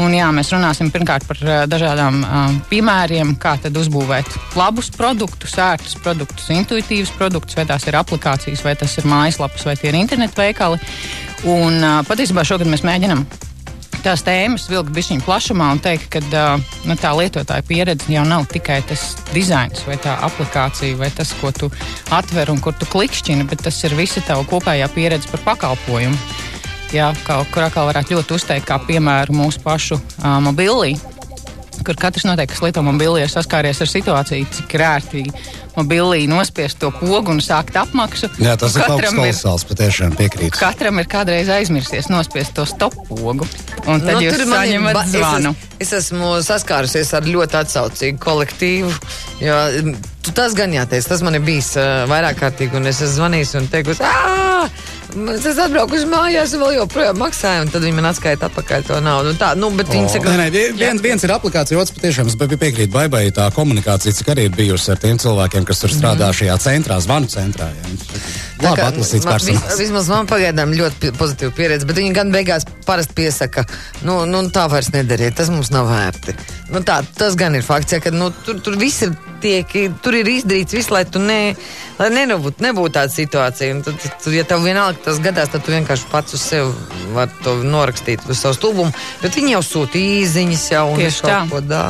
Un, 0.03 0.11
jā, 0.13 0.27
mēs 0.35 0.51
runāsim 0.51 0.91
pirmkārt 0.93 1.23
par 1.29 1.39
dažādām 1.71 2.19
uh, 2.21 2.59
piemēriem, 2.67 3.37
kā 3.39 3.55
uzbūvēt 3.63 4.35
labus 4.59 4.91
produktus, 4.91 5.55
ērtus 5.55 5.95
produktus, 6.03 6.51
intuitīvus 6.51 7.15
produktus, 7.15 7.55
vai 7.55 7.69
tās 7.69 7.87
ir 7.87 7.95
aplikācijas, 7.95 8.67
vai 8.67 8.75
tas 8.75 8.99
ir 8.99 9.07
mājaslapas, 9.07 9.65
vai 9.71 9.79
tie 9.79 9.93
ir 9.93 10.03
internetu 10.03 10.43
veikali. 10.43 10.83
Un 11.47 11.79
uh, 11.79 12.01
patiesībā 12.03 12.43
šogad 12.43 12.67
mēs 12.67 12.83
mēģinām 12.83 13.23
tās 14.05 14.23
tēmas 14.25 14.67
vilkt 14.71 14.93
bišķiņu 14.95 15.25
plašumā 15.25 15.69
un 15.75 15.81
teikt, 15.83 16.07
ka 16.13 16.21
uh, 16.27 16.75
nu, 16.87 16.97
tā 16.99 17.13
lietotāja 17.17 17.65
pieredze 17.67 18.11
jau 18.11 18.25
nav 18.27 18.47
tikai 18.51 18.79
tas 18.87 19.09
dizains 19.33 19.83
vai 19.87 19.97
tā 20.01 20.17
aplikācija 20.27 20.99
vai 20.99 21.11
tas, 21.15 21.33
ko 21.41 21.51
tu 21.55 21.71
atver 22.15 22.53
un 22.53 22.61
kur 22.63 22.75
tu 22.77 22.89
klikšķini, 22.91 23.47
bet 23.49 23.65
tas 23.67 23.81
ir 23.87 23.97
visa 23.97 24.23
tava 24.27 24.45
kopējā 24.47 24.89
pieredze 24.95 25.31
par 25.33 25.45
pakalpojumu. 25.51 26.17
Jā, 26.95 27.11
kā, 27.27 27.41
kurā 27.51 27.67
kā 27.73 27.83
varētu 27.89 28.15
ļoti 28.15 28.37
uzteikt 28.37 28.67
kā 28.69 28.79
piemēru 28.87 29.35
mūsu 29.35 29.63
pašu 29.65 29.99
uh, 29.99 30.37
mobiliju 30.45 31.16
kur 31.87 31.97
katrs 31.99 32.25
noteikti, 32.27 32.53
kas 32.55 32.63
lieto 32.65 32.83
mobili, 32.85 33.23
ir 33.23 33.31
saskāries 33.31 33.79
ar 33.83 33.89
situāciju, 33.91 34.49
cik 34.57 34.75
rērti 34.81 35.23
mobilī 35.77 36.25
nospiest 36.29 36.79
to 36.81 36.89
pogu 36.95 37.31
un 37.33 37.39
sākt 37.43 37.77
apmaksu. 37.79 38.29
Jā, 38.41 38.55
tas 38.59 38.75
Un 38.75 38.81
ir 38.81 38.87
kaut 38.87 38.99
kas 39.01 39.07
katram 39.07 39.19
ir- 39.19 39.21
kolosāls, 39.21 39.65
patiešām 39.69 40.15
piekrītu. 40.17 40.57
Katram 40.57 40.99
ir 40.99 41.07
kādreiz 41.11 41.51
aizmirsies 41.53 42.09
nospiest 42.11 42.55
to 42.57 42.65
stop 42.69 42.97
pogu, 43.09 43.47
un 43.85 44.01
tad 44.03 44.17
nu, 44.17 44.25
jūs 44.25 44.43
saņemat 44.49 45.01
zvanu. 45.13 45.55
Es, 45.79 45.93
es 45.93 45.93
esmu 46.03 46.35
saskārusies 46.45 47.13
ar 47.17 47.29
ļoti 47.29 47.59
atsaucīgu 47.61 48.19
kolektīvu. 48.23 48.91
Jo, 49.45 49.57
mm, 49.83 49.95
tas 50.33 50.53
gan 50.57 50.73
jāteic, 50.73 51.05
tas 51.07 51.21
man 51.23 51.37
ir 51.37 51.45
bijis 51.45 51.75
uh, 51.77 52.03
vairāk 52.09 52.41
kārtīgi, 52.41 52.75
un 52.81 52.89
es 52.89 52.99
esmu 53.05 53.21
zvanījis 53.21 53.55
un 53.61 53.69
teikusi, 53.71 54.03
ah, 54.03 54.65
es 55.33 55.45
esmu 55.51 55.65
atbraukusi 55.67 56.07
mājās, 56.11 56.53
un 56.55 56.63
vēl 56.65 56.75
joprojām 56.81 57.19
maksāju, 57.21 57.65
un 57.65 57.71
tad 57.73 57.85
viņi 57.85 57.97
man 57.97 58.09
atskaita 58.11 58.49
atpakaļ 58.49 58.85
to 58.87 58.99
naudu. 59.03 59.33
Tā, 59.39 59.53
nu, 59.59 59.69
bet 59.77 59.91
viņi 59.93 60.11
saka, 60.13 60.33
Nē, 60.33 60.37
nē, 60.43 60.47
vie- 60.53 60.71
viens, 60.77 61.01
viens 61.03 61.23
ir 61.23 61.33
aplikācija, 61.35 61.79
otrs 61.81 61.95
patiešām 61.97 62.31
piekrīt 62.57 62.91
baibai 62.93 63.27
tā 63.31 63.47
komunikācija, 63.55 64.13
cik 64.17 64.33
arī 64.33 64.47
ir 64.49 64.55
bijusi 64.57 64.91
ar 64.91 65.01
tiem 65.01 65.19
cilvēkiem, 65.21 65.65
kas 65.67 65.79
tur 65.83 65.93
strādā 65.93 66.31
šajā 66.33 66.57
centrā, 66.63 66.99
zvanu 67.03 67.29
centrā. 67.31 67.69
Jā. 67.69 67.95
Tā 68.57 68.71
Labi 68.71 68.81
atlasīts 68.81 69.27
personāls. 69.27 69.77
Vismaz 69.77 70.07
man 70.09 70.29
pagaidām 70.29 70.73
ļoti 70.73 71.11
pozitīva 71.17 71.53
pieredze, 71.53 71.85
bet 71.85 71.99
viņi 72.01 72.13
gan 72.15 72.31
beigās 72.33 72.65
parasti 72.87 73.13
piesaka, 73.13 73.65
nu, 74.07 74.23
nu 74.25 74.41
tā 74.49 74.65
vairs 74.71 74.89
nedariet, 74.95 75.35
tas 75.37 75.51
mums 75.53 75.69
nav 75.73 75.91
vērti. 75.91 76.33
Nu, 76.73 76.81
tā, 76.83 76.99
tas 77.15 77.35
gan 77.39 77.55
ir 77.55 77.63
fakts, 77.63 77.95
ja, 77.95 78.01
ka 78.03 78.11
nu, 78.11 78.29
tur, 78.43 78.59
tur 78.63 78.75
viss 78.79 79.05
ir 79.05 79.13
tiek, 79.41 79.69
tur 80.03 80.15
ir 80.17 80.27
izdarīts 80.31 80.73
viss, 80.75 80.89
lai 80.91 81.03
tu 81.07 81.19
ne, 81.21 81.53
lai 81.99 82.09
nebūtu, 82.11 82.63
nebūtu 82.65 82.93
tāda 82.97 83.13
situācija. 83.13 83.75
Un 83.75 83.83
tad, 83.85 83.99
tad, 84.01 84.33
ja 84.33 84.43
tev 84.47 84.63
vienalga 84.65 84.99
tas 85.05 85.19
gadās, 85.23 85.51
tad 85.53 85.63
tu 85.65 85.71
vienkārši 85.71 86.09
pats 86.11 86.35
uz 86.35 86.41
sevi 86.43 86.73
vari 87.15 87.31
to 87.45 87.53
norakstīt 87.63 88.25
uz 88.27 88.41
savu 88.41 88.57
stulbumu, 88.57 88.91
bet 89.21 89.37
viņi 89.37 89.53
jau 89.55 89.61
sūta 89.65 89.99
īziņas 90.01 90.65
jau 90.73 90.83
un 90.91 90.99
Tieši 90.99 91.23
tā, 91.23 91.37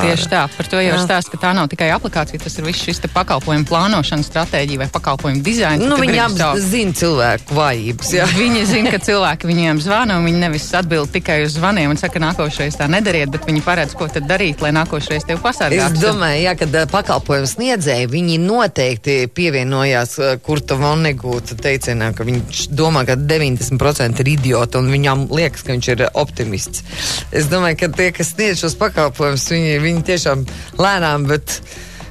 tieši 0.04 0.28
tā. 0.30 0.42
Par 0.56 0.70
to 0.70 0.82
jau 0.84 0.92
ir 0.94 1.02
stāsts, 1.02 1.32
ka 1.32 1.40
tā 1.42 1.54
nav 1.56 1.70
tikai 1.72 1.88
aplikācija, 1.96 2.40
tas 2.44 2.58
ir 2.60 2.68
viss 2.68 2.84
šis 2.84 3.02
pakalpojumu 3.14 3.66
plānošanas 3.68 4.28
stratēģija 4.30 4.84
vai 4.84 4.88
pakalpojumu 4.94 5.42
dizains. 5.42 5.82
Nu, 5.82 5.96
viņi 5.98 6.12
gribi 6.14 6.22
ap, 6.24 6.36
savu- 6.38 6.62
zina 6.62 6.92
cilvēku 7.00 7.56
vājības. 7.58 8.12
Jā. 8.14 8.28
Viņi 8.38 8.64
zina, 8.68 8.92
ka 8.94 9.00
cilvēki 9.02 9.48
viņiem 9.48 9.82
zvana, 9.82 10.20
un 10.20 10.28
viņi 10.28 10.42
nevis 10.44 10.68
atbild 10.78 11.10
tikai 11.16 11.40
uz 11.46 11.56
zvaniem 11.58 11.90
un 11.90 12.00
saka, 12.00 12.20
nākošais 12.22 12.78
tā 12.78 12.86
nedariet, 12.92 13.32
bet 13.32 13.48
viņi 13.48 13.64
paredz, 13.66 13.96
ko 13.98 14.06
tad 14.12 14.28
darīt, 14.28 14.60
lai 14.68 14.74
nākošais 14.76 15.24
tevi 15.26 15.38
Es 15.38 15.44
pasargātu. 15.44 16.00
domāju, 16.02 16.42
jā, 16.44 16.54
ka 16.58 16.68
ā, 16.68 16.84
pakalpojumu 16.90 17.48
sniedzēji 17.48 18.08
viņi 18.12 18.38
noteikti 18.42 19.16
pievienojās 19.34 20.16
ā, 20.20 20.30
Kurta 20.44 20.76
Vonnegūta 20.78 21.56
teicienā, 21.58 22.12
ka 22.16 22.26
viņš 22.28 22.68
domā, 22.76 23.04
ka 23.08 23.16
90% 23.16 24.22
ir 24.24 24.32
idioti 24.36 24.80
un 24.80 24.92
viņam 24.92 25.26
liekas, 25.32 25.64
ka 25.64 25.74
viņš 25.74 25.90
ir 25.94 26.06
optimists. 26.12 26.84
Es 27.32 27.48
domāju, 27.50 27.80
ka 27.82 27.92
tie, 27.96 28.10
kas 28.16 28.34
sniedz 28.34 28.62
šos 28.64 28.78
pakalpojumus, 28.80 29.48
viņi, 29.54 29.76
viņi 29.84 30.06
tiešām 30.12 30.46
lēnām, 30.78 31.28
bet 31.30 31.60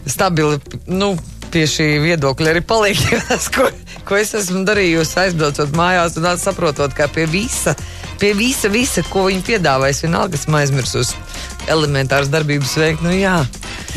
stabili, 0.08 0.60
nu, 0.88 1.14
pie 1.52 1.68
šī 1.70 1.92
viedokļa 2.04 2.54
arī 2.56 2.64
paliek. 2.68 3.00
Ko, 3.56 3.70
ko 4.08 4.18
es 4.20 4.34
esmu 4.38 4.66
darījusi, 4.68 5.18
aizbraucot 5.28 5.78
mājās 5.78 6.18
un 6.20 6.28
saprotot, 6.40 6.94
ka 6.96 7.10
pie 7.12 7.28
visa, 7.30 7.76
pie 8.22 8.34
visa, 8.38 8.72
visa, 8.72 9.04
ko 9.12 9.28
viņi 9.28 9.44
piedāvā, 9.48 9.92
es 9.92 10.02
vienalga 10.04 10.40
esmu 10.40 10.60
aizmirsusi 10.62 11.16
elementāras 11.72 12.32
darbības 12.32 12.76
veikt. 12.80 13.04
Nu, 13.06 13.14
jā. 13.16 13.40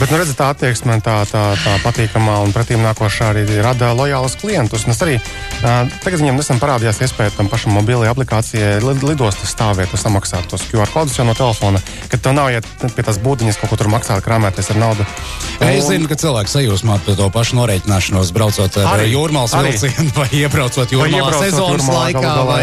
Bet, 0.00 0.09
nu, 0.09 0.17
redziet, 0.17 0.39
tā 0.39 0.50
attieksme, 0.55 0.97
tā, 1.05 1.19
tā, 1.29 1.43
tā 1.61 1.75
patīkamā 1.85 2.39
un 2.45 2.55
pretīm 2.55 2.81
nākošā 2.85 3.33
arī 3.35 3.45
rada 3.61 3.91
lojālus 3.97 4.37
klientus. 4.41 4.87
Un 4.87 4.95
es 4.95 5.03
arī 5.05 5.19
uh, 5.19 5.91
tagad 6.00 6.23
viņiem 6.23 6.39
nesen 6.41 6.61
parādījās 6.62 7.03
iespēja 7.05 7.35
tam 7.37 7.50
pašam 7.53 7.75
mobilajai 7.77 8.12
aplikācijai 8.15 8.79
lid, 8.85 9.05
lidostas 9.05 9.53
stāvēt, 9.53 9.93
samaksāt 10.00 10.49
tos 10.49 10.65
QR 10.71 10.89
kodus 10.95 11.19
jau 11.19 11.27
no 11.29 11.35
telefona, 11.37 11.83
kad 12.09 12.23
tev 12.25 12.37
nav 12.39 12.49
iet 12.55 12.69
pie 12.81 13.05
tās 13.05 13.21
būdiņas 13.21 13.61
kaut 13.61 13.75
ko 13.75 13.81
tur 13.83 13.91
maksāt, 13.93 14.23
krāmēties 14.25 14.73
ar 14.73 14.81
naudu. 14.81 15.07
Es 15.61 15.85
zinu, 15.91 16.09
ka 16.09 16.17
cilvēks 16.17 16.57
sajūsmā 16.57 16.97
par 17.05 17.19
to 17.19 17.29
pašu 17.35 17.59
norēķināšanos, 17.59 18.33
braucot 18.33 18.81
ar 18.81 19.05
jūrmālas 19.05 19.53
vilcienu 19.53 20.15
vai 20.21 20.29
iebraucot 20.41 20.95
jūrmālā 20.97 21.21
iebraucot 21.21 21.45
sezonas 21.45 21.85
jūrmalā 21.85 22.07
laikā. 22.07 22.25
galā, 22.25 22.47
Vai, 22.50 22.62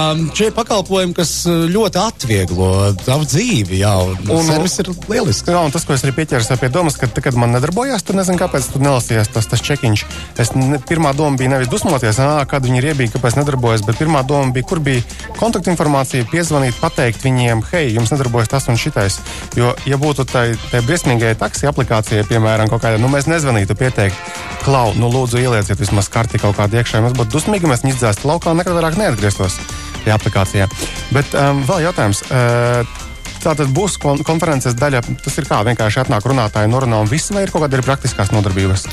um, 0.00 0.24
šie 0.34 0.48
pakalpojumi, 0.56 1.14
kas 1.16 1.34
ļoti 1.46 2.00
atvieglo 2.00 2.70
tavu 3.04 3.28
dzīvi, 3.28 3.82
jā, 3.82 3.92
un, 4.08 4.32
un 4.38 4.47
servis 4.48 4.78
ir 4.82 4.90
lielisks. 5.10 5.48
Jā, 5.48 5.60
un 5.64 5.74
tas, 5.74 5.84
ko 5.86 5.94
es 5.94 6.04
arī 6.06 6.14
pieķēros 6.16 6.50
pie 6.60 6.70
domas, 6.72 6.96
ka, 6.98 7.08
tad, 7.08 7.22
kad 7.24 7.38
man 7.38 7.52
nedarbojās, 7.56 8.04
tur 8.06 8.18
nezinu, 8.18 8.40
kāpēc 8.40 8.68
tur 8.72 8.84
nelasījās 8.84 9.30
tas, 9.34 9.48
tas 9.50 9.62
čekiņš. 9.64 10.04
Es 10.40 10.52
ne, 10.56 10.80
pirmā 10.88 11.12
doma 11.16 11.38
bija 11.40 11.54
nevis 11.54 11.70
dusmoties, 11.72 12.20
kad 12.50 12.66
viņi 12.66 12.80
ir 12.80 12.90
iebīgi, 12.92 13.14
kāpēc 13.16 13.38
nedarbojas, 13.40 13.84
bet 13.86 14.00
pirmā 14.00 14.24
doma 14.26 14.52
bija, 14.54 14.66
kur 14.68 14.82
bija 14.84 15.04
kontaktinformācija, 15.38 16.28
piezvanīt, 16.32 16.78
pateikt 16.82 17.24
viņiem, 17.26 17.64
hei, 17.72 17.92
jums 17.96 18.12
nedarbojas 18.14 18.52
tas 18.54 18.68
un 18.72 18.80
šitais. 18.80 19.20
Jo, 19.58 19.74
ja 19.88 20.00
būtu 20.00 20.26
tai, 20.28 20.46
tai 20.72 20.82
briesmīgajai 20.86 21.38
taksi 21.40 21.68
aplikācijai, 21.70 22.26
piemēram, 22.28 22.70
kaut 22.72 22.84
kāda, 22.84 23.00
nu 23.02 23.10
mēs 23.12 23.28
nezvanītu 23.30 23.76
pieteikt, 23.78 24.32
klau, 24.64 24.92
nu 24.98 25.10
lūdzu 25.12 25.42
ielieciet 25.42 25.80
vismaz 25.80 26.10
karti 26.12 26.40
kaut 26.42 26.58
kādā 26.58 26.82
iekšā. 26.82 27.02
Mēs 27.04 27.16
būtu 27.18 27.36
dusmīgi, 27.36 27.70
mēs 27.70 27.86
izdzēstu 27.88 28.28
laukā 28.30 28.52
un 28.52 28.62
nekad 28.62 28.76
vairāk 28.76 28.98
neatgrieztos 29.00 29.60
tajā 30.04 30.16
aplikācijā. 30.18 30.68
Bet 31.14 31.36
um, 31.36 31.62
vēl 31.68 31.88
jautājums. 31.88 32.24
Uh, 32.28 32.97
Tā 33.42 33.54
tad 33.54 33.70
būs 33.74 33.96
kon 34.02 34.22
konferences 34.26 34.74
daļa. 34.78 35.04
Tas 35.22 35.38
ir 35.38 35.46
kā 35.48 35.60
vienkārši 35.66 36.02
atnāk 36.02 36.26
runātāji, 36.26 36.70
norunā 36.72 36.98
un 37.02 37.10
viss, 37.10 37.30
vai 37.34 37.46
ir 37.46 37.54
kaut 37.54 37.64
kāda 37.64 37.82
praktiskās 37.86 38.32
nodarbības? 38.34 38.88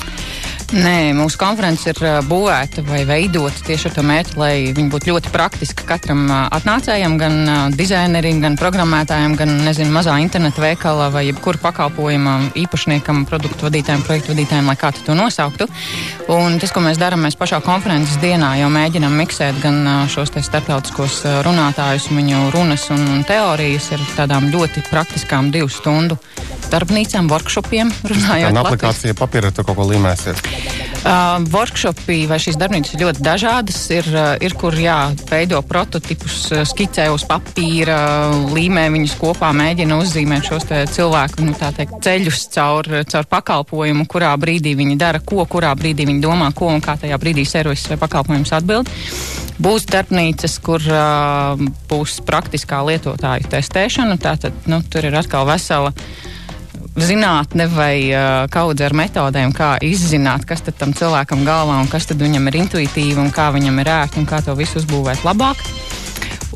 Nē, 0.74 1.12
mūsu 1.14 1.38
konference 1.38 1.86
ir 1.86 1.98
būvēta 2.26 2.82
vai 2.88 3.04
veidota 3.06 3.62
tieši 3.68 3.86
ar 3.86 3.92
to 3.94 4.02
mērķi, 4.02 4.34
lai 4.40 4.54
viņi 4.74 4.90
būtu 4.90 5.12
ļoti 5.12 5.30
praktiski 5.30 5.86
katram 5.86 6.24
atnācējam, 6.26 7.14
gan 7.20 7.36
dizainerim, 7.78 8.40
gan 8.42 8.56
programmētājam, 8.58 9.36
gan 9.38 9.52
nezinu, 9.62 9.92
mazā 9.94 10.16
interneta 10.18 10.64
veikalā 10.64 11.06
vai 11.14 11.28
jebkura 11.28 11.60
pakalpojuma 11.62 12.34
īpašniekam, 12.58 13.22
produktu 13.30 13.68
vadītājiem, 13.68 14.02
projektu 14.08 14.34
vadītājiem, 14.34 14.66
lai 14.66 14.76
kā 14.80 14.90
tu 14.96 15.06
to 15.06 15.14
nosauktu. 15.14 15.68
Un 16.34 16.58
tas, 16.58 16.74
ko 16.74 16.82
mēs 16.82 16.98
darām, 16.98 17.22
mēs 17.22 17.38
pašā 17.38 17.62
konferences 17.62 18.18
dienā 18.18 18.56
jau 18.58 18.72
mēģinām 18.74 19.14
miksēt 19.22 19.62
gan 19.62 20.08
šos 20.10 20.34
starptautiskos 20.34 21.22
runātājus, 21.46 22.10
viņu 22.10 22.50
runas 22.56 22.90
un, 22.90 23.06
un 23.14 23.22
teorijas 23.28 23.92
ar 23.94 24.02
tādām 24.18 24.50
ļoti 24.50 24.82
praktiskām 24.90 25.54
divu 25.54 25.70
stundu 25.70 26.18
darbnīcām, 26.72 27.30
workshopiem, 27.30 27.92
Tā 27.94 28.10
runājot 28.10 28.54
nav 28.54 28.66
latviski. 28.66 28.86
aplikācija 28.86 29.18
papīra, 29.18 29.52
tu 29.54 29.64
kaut 29.66 29.78
ko 29.78 29.86
līmēsiet. 29.86 30.42
Uh, 31.06 31.44
workshopi 31.54 32.24
vai 32.26 32.40
šīs 32.42 32.56
darbnīcas 32.58 32.96
ir 32.96 33.04
ļoti 33.04 33.22
dažādas. 33.22 33.76
Ir, 33.94 34.08
uh, 34.10 34.32
ir 34.42 34.56
kur 34.58 34.74
jā, 34.74 35.12
veido 35.30 35.60
prototipus, 35.62 36.40
uh, 36.50 36.64
skicē 36.66 37.04
uz 37.14 37.22
papīra, 37.28 37.98
uh, 38.26 38.48
līmē 38.50 38.88
viņus 38.90 39.14
kopā, 39.20 39.52
mēģina 39.54 40.00
uzzīmēt 40.02 40.50
šos 40.50 40.66
cilvēku 40.96 41.46
nu, 41.46 41.54
teikt, 41.54 41.94
ceļus 42.02 42.42
caur, 42.56 42.90
caur 43.06 43.30
pakalpojumu, 43.30 44.08
kurā 44.10 44.32
brīdī 44.34 44.74
viņi 44.74 44.98
dara 44.98 45.22
ko, 45.22 45.46
kurā 45.46 45.70
brīdī 45.78 46.08
viņi 46.10 46.24
domā 46.26 46.50
ko 46.58 46.72
un 46.74 46.82
kā 46.82 46.98
tajā 46.98 47.22
brīdī 47.22 47.46
servis 47.46 47.86
vai 47.92 48.02
pakalpojums 48.02 48.56
atbild. 48.58 48.90
Būs 49.62 49.86
darbnīcas, 49.86 50.58
kur 50.58 50.82
uh, 50.90 51.54
būs 51.86 52.18
praktiskā 52.26 52.82
lietotāju 52.82 53.46
testēšana. 53.54 54.18
Tātad 54.18 54.66
nu, 54.66 54.82
tur 54.90 55.06
ir 55.06 55.22
atkal 55.22 55.46
vesela 55.46 55.94
zinātne 56.96 57.66
vai 57.72 58.08
uh, 58.08 58.46
kaudze 58.52 58.86
ar 58.86 58.94
metodēm, 58.96 59.52
kā 59.56 59.76
izzināt, 59.84 60.46
kas 60.48 60.64
tam 60.78 60.94
cilvēkam 60.96 61.44
galvā 61.46 61.80
un 61.82 61.90
kas 61.92 62.08
viņam 62.08 62.48
ir 62.48 62.62
intuitīvi 62.62 63.20
un 63.20 63.30
kā 63.34 63.50
viņam 63.54 63.82
ir 63.82 63.92
ērti 63.92 64.22
un 64.22 64.28
kā 64.28 64.40
to 64.44 64.56
visu 64.58 64.80
uzbūvēt 64.80 65.26
labāk. 65.26 65.60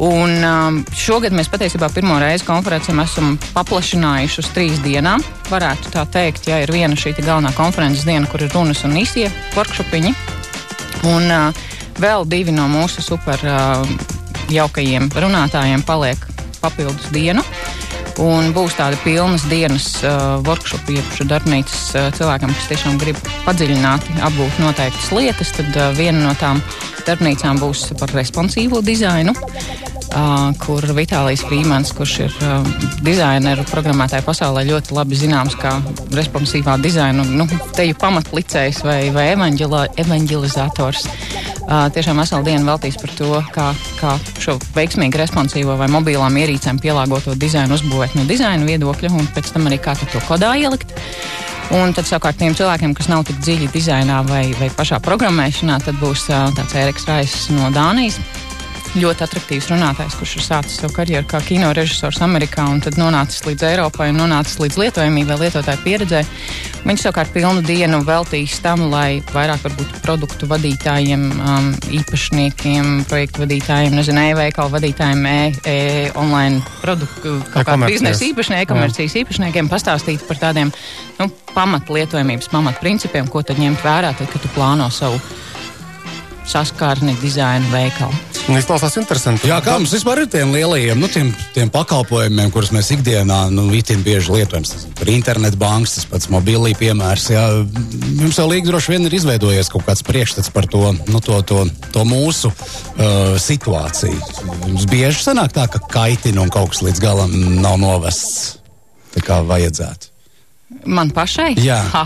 Un 0.01 0.39
um, 0.41 0.79
šogad 0.97 1.35
mēs 1.37 1.51
patiesībā 1.53 1.91
pirmo 1.93 2.15
reizi 2.23 2.47
konferencēm 2.49 3.03
esam 3.03 3.35
paplašinājuši 3.53 4.41
uz 4.41 4.49
trīs 4.55 4.81
dienām. 4.81 5.21
Varētu 5.51 5.93
tā 5.93 6.07
teikt, 6.09 6.49
ja 6.49 6.63
ir 6.65 6.73
viena 6.73 6.97
šī 6.97 7.13
galvenā 7.19 7.53
konferences 7.53 8.07
diena, 8.09 8.25
kur 8.31 8.41
ir 8.41 8.55
runas 8.55 8.81
un 8.89 8.97
īsie 8.97 9.29
workshopiņi. 9.59 10.15
Un 11.11 11.29
uh, 11.29 11.67
vēl 12.01 12.25
divi 12.33 12.57
no 12.57 12.65
mūsu 12.73 13.05
super 13.05 13.45
uh, 13.45 13.85
jaukajiem 14.49 15.13
runātājiem 15.13 15.85
paliek 15.85 16.25
papildus 16.61 17.13
dienu. 17.13 17.45
Un 18.19 18.51
būs 18.57 18.75
tāda 18.79 18.99
pilnas 19.05 19.45
dienas 19.51 19.93
uh, 20.03 20.41
workshop, 20.47 20.89
jeb 20.91 21.29
darbnīcas 21.31 21.85
uh, 21.95 22.09
cilvēkam, 22.17 22.53
kas 22.57 22.71
tiešām 22.73 22.99
grib 23.01 23.21
padziļināti 23.47 24.19
apgūt 24.27 24.59
noteiktas 24.63 25.13
lietas. 25.15 25.55
Tad 25.57 25.79
uh, 25.79 25.93
viena 25.97 26.25
no 26.25 26.35
tām 26.41 26.63
darbnīcām 27.07 27.63
būs 27.63 27.91
par 28.01 28.13
responsīvo 28.17 28.83
dizainu. 28.85 29.37
Uh, 30.11 30.49
kur 30.59 30.83
Vitālijas 30.91 31.45
Frīmans, 31.47 31.93
kurš 31.95 32.13
ir 32.25 32.33
uh, 32.43 32.65
dizaineru 33.07 33.63
programmētāja 33.71 34.25
pasaulē, 34.27 34.65
ļoti 34.67 34.97
labi 34.97 35.15
zināms 35.15 35.55
kā 35.55 35.77
responsīvā 36.19 36.75
dizaina, 36.83 37.23
nu, 37.23 37.47
teju 37.79 37.95
pamatlicējs 38.01 38.81
vai, 38.83 38.97
vai 39.15 39.29
evaņģila, 39.37 39.85
evaņģilizators. 40.03 41.07
Uh, 41.07 41.87
tiešām 41.95 42.19
veselu 42.19 42.43
dienu 42.49 42.67
veltīs 42.67 42.99
par 42.99 43.15
to, 43.21 43.31
kā, 43.55 43.69
kā 44.01 44.17
šo 44.43 44.57
veiksmīgi 44.75 45.23
responsīvo 45.23 45.79
vai 45.79 45.87
mobilām 45.95 46.43
ierīcēm 46.43 46.83
pielāgoto 46.83 47.39
dizainu 47.39 47.79
uzbūvēt 47.79 48.19
no 48.19 48.27
dizaina 48.27 48.67
viedokļa, 48.67 49.15
un 49.15 49.31
pēc 49.31 49.55
tam 49.55 49.71
arī 49.71 49.79
kā 49.79 49.95
to 50.03 50.27
kodā 50.27 50.57
ielikt. 50.59 50.91
Un 51.71 51.95
tad, 51.95 52.03
savukārt, 52.11 52.43
tiem 52.43 52.59
cilvēkiem, 52.59 52.99
kas 52.99 53.07
nav 53.07 53.23
tik 53.31 53.39
dziļi 53.47 53.71
dizainā 53.71 54.25
vai, 54.27 54.49
vai 54.59 54.75
pašā 54.75 54.99
programmēšanā, 55.07 55.79
tad 55.87 56.03
būs 56.03 56.27
uh, 56.35 56.51
tāds 56.59 56.75
Eriks 56.83 57.07
Raiss 57.07 57.53
no 57.55 57.71
Dānijas. 57.71 58.19
Ļoti 58.91 59.23
attraktīvs 59.23 59.69
runātājs, 59.71 60.17
kurš 60.19 60.33
ir 60.41 60.43
sācis 60.43 60.81
savu 60.81 60.97
karjeru 60.97 61.23
kā 61.31 61.39
kino 61.47 61.69
režisors 61.77 62.17
Amerikā 62.27 62.65
un 62.67 62.81
tad 62.83 62.97
nonācis 62.99 63.45
līdz 63.47 63.63
Eiropai 63.69 64.09
un 64.11 64.17
nonācis 64.19 64.59
līdz 64.59 64.79
lietojamībai, 64.81 65.37
lietotāju 65.39 65.79
pieredzē. 65.85 66.25
Viņš 66.83 67.05
savukārt 67.05 67.31
pilnu 67.31 67.63
dienu 67.63 68.01
veltīs 68.03 68.57
tam, 68.65 68.89
lai 68.91 69.21
vairāk 69.31 69.63
varbūt 69.63 70.01
produktu 70.03 70.49
vadītājiem, 70.51 71.23
um, 71.39 71.69
īpašniekiem, 72.01 73.05
projektu 73.07 73.45
vadītājiem, 73.45 73.95
nezinu, 73.95 74.25
e-veikalu 74.33 74.75
vadītājiem, 74.75 75.23
e, 75.23 75.37
e 75.63 75.77
online 76.19 76.59
produktu, 76.81 77.37
kādu 77.53 77.63
E-komercijas. 77.63 78.01
biznesa 78.01 78.27
īpašniekiem, 78.27 78.65
e-komercijas 78.65 79.19
īpašniekiem 79.23 79.71
pastāstīt 79.71 80.27
par 80.27 80.43
tādiem 80.49 80.75
nu, 81.21 81.31
pamatlietojamības 81.55 82.51
pamatprincipiem, 82.51 83.31
ko 83.31 83.45
tad 83.47 83.63
ņemt 83.63 83.87
vērā, 83.87 84.17
tad, 84.19 84.33
kad 84.35 84.43
tu 84.43 84.51
plāno 84.57 84.91
savu 84.91 85.23
saskārni 86.51 87.15
dizainu 87.23 87.71
veikalu. 87.73 88.27
Un 88.51 88.59
izklausās 88.59 88.97
interesanti. 88.99 89.47
Jā, 89.47 89.61
kā 89.63 89.77
mums 89.79 89.93
vispār 89.95 90.25
ir 90.25 90.31
tiem 90.33 90.51
lielajiem 90.55 90.99
nu, 90.99 91.09
tiem, 91.13 91.31
tiem 91.55 91.71
pakalpojumiem, 91.71 92.51
kurus 92.55 92.73
mēs 92.75 92.91
ikdienā 92.97 93.45
nu, 93.55 93.69
itin 93.77 94.03
bieži 94.07 94.35
lietojam? 94.35 94.67
Tas 94.67 94.89
ir 95.05 95.13
internetbanks, 95.13 95.95
tas 95.99 96.09
pats 96.11 96.31
mobilī 96.33 96.73
piemērs. 96.79 97.29
Jā. 97.31 97.45
Jums 98.19 98.41
jau 98.41 98.49
līdzi 98.51 98.73
droši 98.73 98.95
vien 98.97 99.07
ir 99.07 99.19
izveidojies 99.21 99.71
kaut 99.71 99.87
kāds 99.87 100.03
priekšstats 100.07 100.51
par 100.55 100.67
to, 100.71 100.83
nu, 101.07 101.23
to, 101.23 101.39
to, 101.47 101.63
to 101.95 102.07
mūsu 102.09 102.51
uh, 102.51 103.37
situāciju. 103.39 104.19
Jums 104.67 104.89
bieži 104.91 105.23
sanāk 105.29 105.55
tā, 105.55 105.69
ka 105.71 105.83
kaitina 105.93 106.43
un 106.43 106.51
kaut 106.51 106.75
kas 106.75 106.83
līdz 106.89 107.05
galam 107.05 107.37
nav 107.63 107.79
novests 107.83 108.57
tā 109.15 109.23
kā 109.25 109.41
vajadzētu. 109.47 110.10
Man 110.87 111.11
pašai? 111.15 111.55
Jā. 111.61 111.83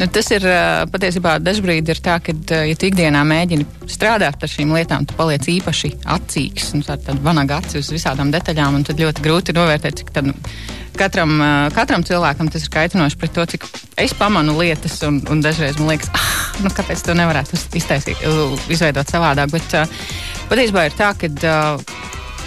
Nu, 0.00 0.06
tas 0.08 0.30
ir 0.32 0.44
ā, 0.48 0.84
patiesībā 0.88 1.34
dažkārt 1.44 1.90
ir 1.92 1.98
tā, 2.00 2.14
ka, 2.24 2.32
ā, 2.32 2.62
ja 2.70 2.76
tu 2.80 2.88
ikdienā 2.88 3.20
mēģini 3.28 3.66
strādāt 3.92 4.40
ar 4.40 4.50
šīm 4.50 4.72
lietām, 4.72 5.04
tu 5.06 5.14
paliec 5.18 5.44
īpaši 5.52 5.90
acīgs 6.14 6.70
un 6.72 6.84
tāda 6.86 7.14
vanaga 7.22 7.58
acis 7.60 7.82
uz 7.82 7.90
visādām 7.92 8.32
detaļām, 8.32 8.78
un 8.78 8.86
tad 8.88 9.02
ļoti 9.02 9.24
grūti 9.24 9.54
novērtēt, 9.54 10.00
cik 10.00 10.14
tad, 10.16 10.30
nu, 10.30 10.34
katram, 10.96 11.36
ā, 11.44 11.52
katram 11.76 12.06
cilvēkam 12.08 12.48
tas 12.52 12.64
ir 12.64 12.72
kaitinoši 12.72 13.20
pret 13.20 13.36
to, 13.36 13.44
cik 13.52 13.68
es 14.00 14.16
pamanu 14.16 14.56
lietas, 14.58 14.96
un, 15.06 15.20
un 15.30 15.44
dažreiz 15.44 15.76
man 15.78 15.92
liekas, 15.92 16.08
ah, 16.16 16.32
nu, 16.64 16.72
kāpēc 16.72 17.04
to 17.04 17.16
nevarētu 17.20 17.60
iztaisīt, 17.78 18.24
izveidot 18.72 19.12
savādāk. 19.12 19.52
Bet 19.52 19.76
ā, 19.76 19.84
patiesībā 20.48 20.88
ir 20.88 20.96
tā, 20.96 21.12
ka 21.20 21.28
ā, 21.28 21.60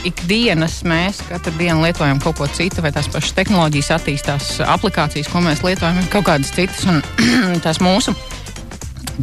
ikdienas 0.05 0.79
mēs 0.87 1.21
katru 1.29 1.53
dienu 1.59 1.83
lietojam 1.85 2.19
kaut 2.23 2.39
ko 2.39 2.47
citu, 2.51 2.83
vai 2.85 2.91
tās 2.95 3.09
pašas 3.11 3.35
tehnoloģijas 3.37 3.91
attīstās, 3.97 4.49
aplikācijas, 4.65 5.29
ko 5.31 5.43
mēs 5.45 5.63
lietojam, 5.65 5.99
ir 6.01 6.09
kaut 6.13 6.27
kādas 6.29 6.53
citas. 6.55 6.85
Un 6.89 7.01
tās 7.65 7.81
mūsu 7.83 8.15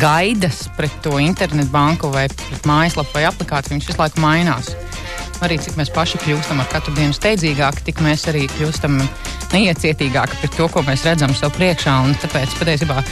gaidas 0.01 0.65
pret 0.77 0.95
to 1.05 1.19
internetu 1.21 1.73
banku 1.73 2.11
vai 2.13 2.27
pret 2.33 2.67
mājaslapu 2.69 3.17
vai 3.17 3.27
aplikāciju, 3.29 3.77
viņas 3.77 3.91
visu 3.93 4.01
laiku 4.01 4.25
mainās. 4.25 4.73
Arī 5.43 5.59
cik 5.59 5.77
mēs 5.79 5.91
paši 5.93 6.21
kļūstam 6.23 6.63
ar 6.63 6.71
katru 6.71 6.95
dienu 6.97 7.17
steidzīgāki, 7.17 7.87
tik 7.89 8.03
mēs 8.05 8.29
arī 8.31 8.47
kļūstam 8.55 9.01
neiecietīgāka 9.53 10.41
pret 10.41 10.59
to, 10.59 10.69
ko 10.73 10.83
mēs 10.87 11.07
redzam 11.09 11.35
sev 11.37 11.55
priekšā. 11.57 11.95
Tāpēc 12.23 12.59
patiesībā 12.59 13.03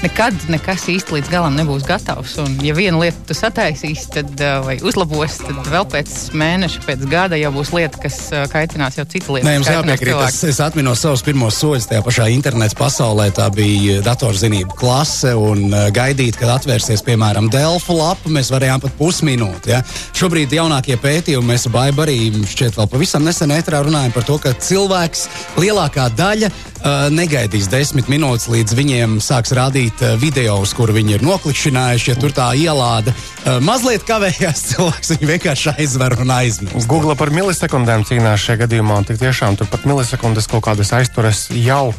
nekad 0.00 0.36
nekas 0.48 0.86
īsti 0.88 1.16
līdz 1.16 1.30
galam 1.32 1.56
nebūs 1.58 1.84
gatavs. 1.88 2.36
Un, 2.40 2.56
ja 2.64 2.74
viena 2.76 3.00
lieta 3.02 3.20
tu 3.28 3.36
sataisīsi, 3.36 4.08
tad, 4.14 4.42
vai 4.64 4.78
uzlabosi, 4.84 5.42
tad 5.44 5.68
vēl 5.68 5.86
pēc 5.92 6.14
mēneša, 6.40 6.84
pēc 6.86 7.04
gada 7.10 7.38
jau 7.40 7.52
būs 7.54 7.72
lieta, 7.76 8.00
kas 8.00 8.18
kaitinās 8.52 8.96
jau 8.96 9.04
citu 9.10 9.36
lietu. 9.36 9.48
Nē, 9.48 9.58
jums 9.58 9.70
jāpiekrīt. 9.70 10.16
Es, 10.28 10.40
es 10.48 10.60
atminos 10.64 11.04
savus 11.04 11.24
pirmos 11.26 11.58
soļus 11.60 11.90
tajā 11.90 12.04
pašā 12.06 12.30
interneta 12.32 12.78
pasaulē. 12.80 13.28
Tā 13.36 13.50
bija 13.54 14.00
datorzinību 14.06 14.76
klase 14.80 15.34
un 15.36 15.68
gaidīt, 15.94 16.38
kad 16.40 16.54
atvērsies, 16.56 17.04
piemēram, 17.06 17.50
Delfu 17.52 17.98
lapa. 17.98 18.32
Mēs 18.32 18.52
varējām 18.54 18.84
pat 18.86 18.96
pusminūti. 19.00 19.74
Ja? 19.74 19.82
Šobrīd 20.16 20.56
jaunākie 20.56 20.96
pētījumi, 21.00 21.52
mēs 21.52 21.68
ar 21.68 21.76
Baibu 21.76 22.06
arī 22.06 22.18
šķiet 22.48 22.80
vēl 22.80 22.88
pavisam 22.90 23.26
nesen 23.26 23.52
ētrā 23.54 23.82
runājam 23.84 24.16
par 24.16 24.26
to, 24.28 24.40
ka 24.42 24.54
cilvēks 24.56 25.26
lielākā 25.60 25.89
daļa 25.94 26.50
uh, 26.50 27.08
negaidīs 27.14 27.68
desmit 27.70 28.10
minūtes, 28.12 28.48
līdz 28.52 28.76
viņiem 28.78 29.18
sāks 29.24 29.54
rādīt 29.56 30.04
uh, 30.04 30.14
video, 30.20 30.58
uz 30.62 30.74
kuru 30.76 30.94
viņi 30.96 31.18
ir 31.18 31.26
noklikšķinājuši. 31.26 32.10
Ja 32.12 32.16
tur 32.20 32.34
tā 32.36 32.50
ielāde 32.58 33.14
uh, 33.14 33.58
mazliet 33.64 34.06
kavējās, 34.08 34.64
cilvēks 34.72 35.14
viņu 35.16 35.30
vienkārši 35.34 35.74
aizver 35.76 36.16
un 36.22 36.34
aizmirst. 36.38 36.88
Google 36.90 37.16
par 37.18 37.34
milisekundēm 37.34 38.06
cīnās 38.08 38.46
šajā 38.46 38.64
gadījumā, 38.64 39.02
un 39.02 39.10
tik 39.10 39.20
tiešām 39.22 39.58
tur 39.60 39.70
pat 39.70 39.86
milisekundes 39.88 40.50
kaut 40.50 40.68
kādas 40.68 40.94
aizturas 40.96 41.48
jau 41.54 41.90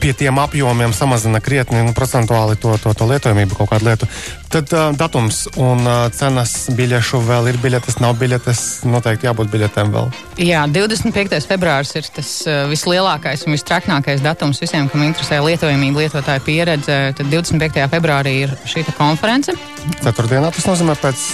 pie 0.00 0.12
tiem 0.16 0.38
apjomiem 0.38 0.92
samazina 0.96 1.40
krietni 1.40 1.82
nu, 1.84 1.94
procentuāli 1.96 2.56
to, 2.60 2.74
to, 2.82 2.92
to 2.96 3.08
lietojamību 3.10 3.58
kaut 3.58 3.70
kādu 3.72 3.88
lietu. 3.88 4.08
Tad 4.52 4.70
uh, 4.74 4.90
datums 4.96 5.44
un 5.60 5.82
uh, 5.84 6.06
cenas 6.14 6.68
biļešu 6.76 7.20
vēl 7.26 7.50
ir 7.50 7.60
biļetes, 7.62 7.98
nav 8.02 8.16
biļetes, 8.20 8.62
noteikti 8.88 9.28
jābūt 9.28 9.50
biļetēm 9.52 9.92
vēl. 9.94 10.12
Jā, 10.46 10.66
25. 10.70 11.40
februāris 11.48 11.96
ir 11.98 12.10
tas 12.18 12.30
uh, 12.46 12.62
vislielākais 12.70 13.46
un 13.46 13.56
vistraknākais 13.56 14.22
datums 14.24 14.62
visiem, 14.62 14.90
kam 14.92 15.04
interesē 15.06 15.40
lietojamība, 15.44 16.06
lietotāja 16.06 16.44
pieredze. 16.46 17.00
Tad 17.16 17.32
25. 17.32 17.88
februārī 17.96 18.38
ir 18.44 18.56
šī 18.68 18.86
konference. 18.96 19.54
Ceturtdienā 20.02 20.52
tas 20.54 20.66
nozīmē 20.70 20.96
pēc 21.00 21.26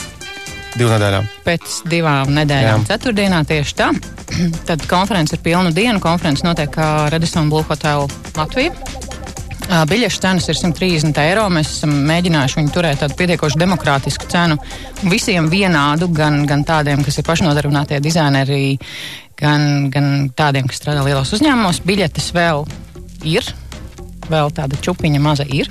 Divām 0.72 0.96
nedēļām. 0.96 1.26
Pēc 1.44 1.78
divām 1.92 2.30
nedēļām, 2.32 2.84
Jā. 2.84 2.88
ceturtdienā 2.94 3.42
tieši 3.48 3.74
tā. 3.76 3.90
Tad 4.68 4.84
konference 4.88 5.36
ir 5.36 5.42
pilna 5.44 5.72
diena. 5.74 6.00
Konference 6.00 6.46
notiek 6.46 6.76
Radisson 7.12 7.50
Blue 7.52 7.66
Hotel 7.68 8.06
Latvijā. 8.38 8.72
Biļešu 9.88 10.20
cenas 10.20 10.48
ir 10.50 10.58
130 10.58 11.20
eiro. 11.22 11.44
Mēs 11.52 11.70
esam 11.76 11.92
mēģinājuši 12.08 12.58
viņu 12.58 12.72
turēt 12.74 13.00
tādu 13.00 13.16
pietiekoši 13.20 13.60
demokrātisku 13.60 14.28
cenu. 14.32 14.58
Visiem 15.08 15.48
vienādu, 15.52 16.08
gan, 16.12 16.42
gan 16.48 16.64
tādiem, 16.68 17.04
kas 17.04 17.20
ir 17.20 17.28
pašnodarbinātie 17.28 18.00
dizaineri, 18.04 18.74
gan, 19.38 19.88
gan 19.92 20.10
tādiem, 20.36 20.68
kas 20.68 20.82
strādā 20.82 21.04
lielos 21.06 21.32
uzņēmumos. 21.36 21.82
Biļetes 21.88 22.32
vēl 22.36 22.66
ir, 23.28 23.48
vēl 24.28 24.52
tāda 24.56 24.80
čupiņa 24.82 25.22
maza 25.24 25.48
ir. 25.48 25.70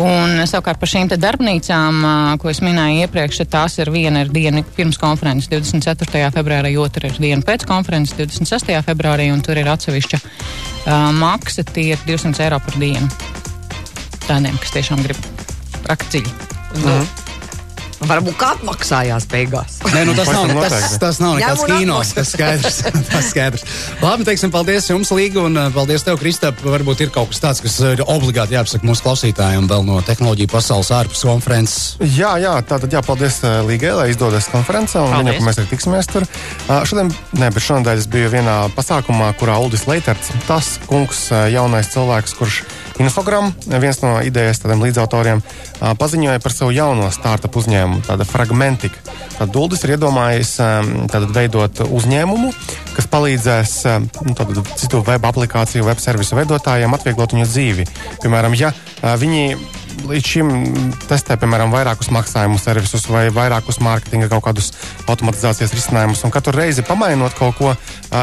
Un 0.00 0.40
savukārt 0.48 0.80
par 0.80 0.88
šīm 0.88 1.10
darbnīcām, 1.20 1.98
ko 2.40 2.48
es 2.48 2.62
minēju 2.64 3.04
iepriekš, 3.04 3.42
tās 3.52 3.76
ir 3.82 3.90
viena 3.92 4.22
ir 4.24 4.30
diena 4.32 4.62
pirms 4.76 4.96
konferences, 5.00 5.50
24. 5.52 6.30
februārī, 6.32 6.72
otra 6.80 7.10
ir 7.10 7.18
diena 7.20 7.44
pēc 7.44 7.66
konferences, 7.68 8.16
26. 8.16 8.72
februārī, 8.86 9.28
un 9.34 9.44
tur 9.44 9.60
ir 9.60 9.68
atsevišķa 9.68 10.20
uh, 10.22 11.10
maksa, 11.18 11.66
tie 11.68 11.92
ir 11.92 12.06
200 12.08 12.46
eiro 12.46 12.60
par 12.64 12.80
dienu. 12.80 13.10
Tādiem, 14.24 14.56
kas 14.62 14.72
tiešām 14.78 15.04
grib. 15.04 15.20
Nu, 16.72 16.80
mm 16.80 16.88
-hmm. 16.88 17.31
Varbūt 18.02 18.34
kā 18.38 18.48
atmaksājās 18.56 19.26
beigās. 19.30 19.78
Nē, 19.92 20.02
nu 20.08 20.14
tas, 20.16 20.28
nav, 20.34 20.50
tas, 20.64 20.96
tas 20.98 21.20
nav 21.22 21.36
nekāds 21.38 21.62
kino. 21.68 22.00
Tas 22.16 22.32
skaidrs. 22.34 22.78
tas 23.12 23.28
skaidrs. 23.30 23.64
Labi, 24.02 24.26
teiksim, 24.26 24.50
paldies 24.54 24.88
jums, 24.90 25.12
Līga, 25.14 25.44
un 25.46 25.58
uh, 25.58 25.68
paldies 25.74 26.02
tev, 26.06 26.18
Kristap. 26.20 26.58
Varbūt 26.66 27.04
ir 27.04 27.12
kaut 27.14 27.30
kas 27.32 27.42
tāds, 27.44 27.62
kas 27.62 27.78
ir 27.92 28.02
obligāti 28.02 28.56
jāapsaka 28.56 28.86
mūsu 28.88 29.06
klausītājiem 29.06 29.68
vēl 29.70 29.86
no 29.86 30.00
tehnoloģiju 30.06 30.50
pasaules 30.50 30.90
ārpus 30.98 31.22
konferences. 31.28 31.96
Jā, 32.16 32.34
jā, 32.42 32.56
tātad 32.66 32.92
jāpaldies 32.94 33.38
uh, 33.46 33.60
Līgai, 33.68 33.94
lai 33.98 34.10
izdodas 34.12 34.50
konferencē, 34.52 35.04
un 35.06 35.14
viņa, 35.20 35.38
ka 35.38 35.46
mēs 35.46 35.62
arī 35.62 35.70
tiksimies 35.70 36.10
tur. 36.10 36.26
Uh, 36.66 36.80
šodien, 36.88 37.12
ne, 37.38 37.50
bet 37.54 37.68
šonadēļ 37.68 38.02
es 38.02 38.10
biju 38.10 38.34
vienā 38.34 38.58
pasākumā, 38.76 39.30
kurā 39.40 39.60
Uldis 39.62 39.86
Leiterts, 39.90 40.34
tas 40.48 40.74
kungs, 40.90 41.28
jaunais 41.52 41.92
cilvēks, 41.94 42.34
kurš 42.40 42.62
Infogram, 43.00 43.52
viens 43.80 44.00
no 44.02 44.18
idejas 44.24 44.60
tādiem 44.60 44.82
līdzautoriem, 44.84 45.40
paziņoja 45.98 46.42
par 46.44 46.54
savu 46.54 46.74
jauno 46.76 47.08
startup 47.14 47.56
uzņēmumu, 47.56 48.02
tāda 48.06 48.26
fragmentika. 48.28 49.00
Tad 49.38 49.52
Dullis 49.54 49.84
ir 49.86 49.94
iedomājis 49.96 50.54
tātad, 51.10 51.30
veidot 51.32 51.82
uzņēmumu, 51.86 52.52
kas 52.96 53.08
palīdzēs 53.12 53.76
nu, 54.26 54.36
tātad, 54.36 54.60
citu 54.80 55.02
web 55.06 55.24
aplikāciju, 55.32 55.86
web 55.88 56.02
servisu 56.02 56.36
veidotājiem 56.38 56.98
atvieglot 56.98 57.36
viņu 57.36 57.48
dzīvi. 57.48 57.88
Piemēram, 58.22 58.56
ja 58.58 58.74
viņi 59.00 59.56
līdz 60.08 60.28
šim 60.28 60.52
testē, 61.08 61.36
piemēram, 61.40 61.72
vairākus 61.72 62.10
maksājumu 62.14 62.60
servisus 62.60 63.04
vai 63.10 63.26
vairākus 63.34 63.80
mārketinga 63.84 64.30
kaut 64.32 64.46
kādus 64.46 64.72
automatizācijas 65.10 65.74
risinājumus, 65.76 66.24
un 66.24 66.32
katru 66.34 66.56
reizi 66.56 66.84
pamainot 66.86 67.36
kaut 67.38 67.58
ko, 67.58 67.74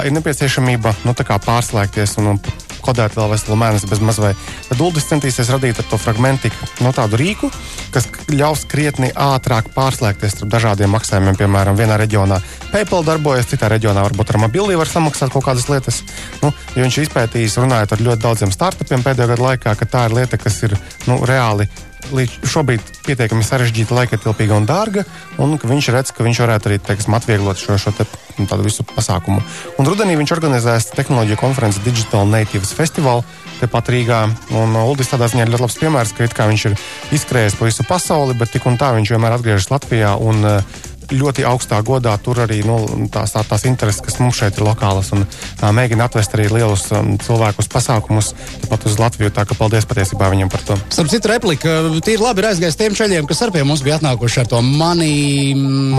ir 0.04 0.16
nepieciešamība 0.16 0.96
nu, 1.06 1.16
pārslēgties 1.18 2.18
un, 2.22 2.34
un 2.36 2.42
kodēt 2.90 3.18
vēl 3.18 3.30
veselu 3.34 3.58
mēnesi 3.60 3.90
bez 3.90 4.02
mazvai. 4.04 4.34
Tad 4.68 4.82
Uldis 4.84 5.08
centīsies 5.10 5.52
radīt 5.54 5.80
ar 5.82 5.88
to 5.90 6.00
fragmentiku 6.02 6.70
no 6.84 6.94
tādu 6.96 7.20
rīku, 7.22 7.52
kas 7.94 8.10
ļaus 8.34 8.66
krietni 8.70 9.12
ātrāk 9.14 9.72
pārslēgties 9.76 10.38
starp 10.38 10.54
dažādiem 10.56 10.94
maksājumiem. 10.96 11.38
Piemēram, 11.40 11.78
vienā 11.80 12.00
reģionā 12.02 12.40
PayPal 12.74 13.06
darbojas, 13.08 13.50
citā 13.52 13.70
reģionā 13.72 14.04
varbūt 14.10 14.34
ar 14.34 14.42
mobili 14.46 14.78
var 14.80 14.90
samaksāt 14.90 15.34
kaut 15.34 15.46
kādas 15.48 15.70
lietas. 15.72 16.02
Nu, 16.44 16.54
viņš 16.78 17.04
izpētījis, 17.06 17.60
runājot 17.62 17.96
ar 17.96 18.08
ļoti 18.10 18.26
daudziem 18.26 18.56
startupiem 18.56 19.06
pēdējo 19.06 19.34
gadu 19.34 19.48
laikā, 19.50 19.76
ka 19.78 19.90
tā 19.90 20.08
ir 20.10 20.18
lieta, 20.22 20.42
kas 20.42 20.62
ir 20.68 20.76
nu, 21.10 21.22
reāli 21.30 21.70
līdz 22.14 22.50
šobrīd 22.50 22.92
pietiekami 23.06 23.46
sarežģīta, 23.46 23.96
laikietilpīga 23.98 24.58
un 24.58 24.68
dārga, 24.70 25.04
un 25.42 25.58
viņš 25.58 25.90
redz, 25.94 26.14
ka 26.16 26.26
viņš 26.26 26.42
varētu 26.46 26.70
arī 26.70 26.80
teiksim, 26.84 27.16
atvieglot 27.18 27.62
šo, 27.62 27.78
šo 27.82 27.94
te, 27.98 28.08
nu, 28.40 28.48
visu 28.66 28.86
pasākumu. 28.88 29.44
Un 29.80 29.90
rudenī 29.90 30.18
viņš 30.20 30.34
organizēs 30.38 30.90
tehnoloģiju 30.96 31.40
konferenci 31.40 31.84
Digital 31.86 32.28
Natives 32.30 32.74
Festival 32.76 33.24
tepat 33.60 33.92
Rīgā. 33.92 34.22
Un 34.56 34.76
Uldis 34.80 35.12
tādā 35.12 35.30
ziņā 35.30 35.46
ir 35.46 35.54
ļoti 35.54 35.66
labs 35.66 35.80
piemērs, 35.82 36.14
ka 36.16 36.48
viņš 36.50 36.68
ir 36.70 36.78
izskrējis 37.16 37.58
pa 37.60 37.68
visu 37.68 37.86
pasauli, 37.88 38.38
bet 38.40 38.54
tik 38.56 38.68
un 38.70 38.80
tā 38.80 38.94
viņš 38.96 39.14
vienmēr 39.16 39.36
atgriežas 39.36 39.72
Latvijā. 39.74 40.16
Un, 40.16 40.46
uh, 40.48 40.80
ļoti 41.14 41.46
augstā 41.48 41.80
godā 41.86 42.14
tur 42.24 42.42
arī 42.46 42.62
nu, 42.68 42.78
tās, 43.14 43.34
tā, 43.36 43.44
tās 43.48 43.66
intereses, 43.70 44.02
kas 44.06 44.20
mums 44.22 44.40
šeit 44.40 44.60
ir 44.60 44.66
lokālas, 44.68 45.12
un 45.16 45.26
uh, 45.26 45.70
mēģina 45.76 46.08
atvest 46.10 46.36
arī 46.38 46.50
lielus 46.54 46.88
um, 46.96 47.16
cilvēkus 47.22 47.70
pasākumus 47.72 48.34
pat 48.70 48.86
uz 48.90 48.98
Latviju. 49.02 49.32
Tā 49.36 49.46
kā 49.48 49.58
paldies 49.58 49.88
patiesībā 49.90 50.30
viņam 50.34 50.52
par 50.52 50.66
to. 50.68 50.78
Starp 50.94 51.12
citu, 51.12 51.32
replika 51.32 51.76
tīri 52.06 52.22
labi 52.24 52.44
ir 52.44 52.50
aizgājis 52.52 52.80
tiem 52.80 52.98
ceļiem, 52.98 53.30
kas 53.30 53.44
ar 53.46 53.54
pie 53.56 53.64
mums 53.68 53.84
bija 53.86 54.00
atnākuši 54.00 54.44
ar 54.44 54.52
to 54.52 54.62
mani... 54.66 55.14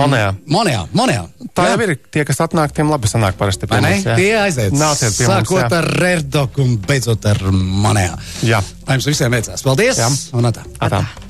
monējā. 0.00 0.34
monējā. 0.50 0.84
monējā. 0.96 1.24
Tā 1.54 1.68
jā. 1.68 1.74
jau 1.74 1.86
ir. 1.86 1.96
Tie, 2.10 2.26
kas 2.28 2.42
atnāk, 2.44 2.74
tiem 2.76 2.90
labi 2.92 3.10
sanāk 3.10 3.38
parasti. 3.40 3.70
Pie 3.70 3.80
mums, 3.84 4.06
jā. 4.06 4.18
Tie 4.18 4.30
aiziet. 4.40 4.76
Nāciet 4.76 5.16
pie 5.16 5.28
Sākot 5.28 5.56
mums. 5.56 5.64
Sākot 5.64 5.78
ar 5.80 5.90
Rerdoku 6.04 6.66
un 6.66 6.76
beidzot 6.84 7.30
ar 7.30 7.42
monējā. 7.54 8.20
Jā. 8.50 8.62
Lai 8.86 9.00
jums 9.00 9.10
visiem 9.12 9.34
veicās. 9.38 9.66
Paldies! 9.66 10.00
Jā. 10.02 10.12
Un 10.36 10.52
atā. 10.52 10.66
atā. 10.78 11.02
atā. 11.02 11.29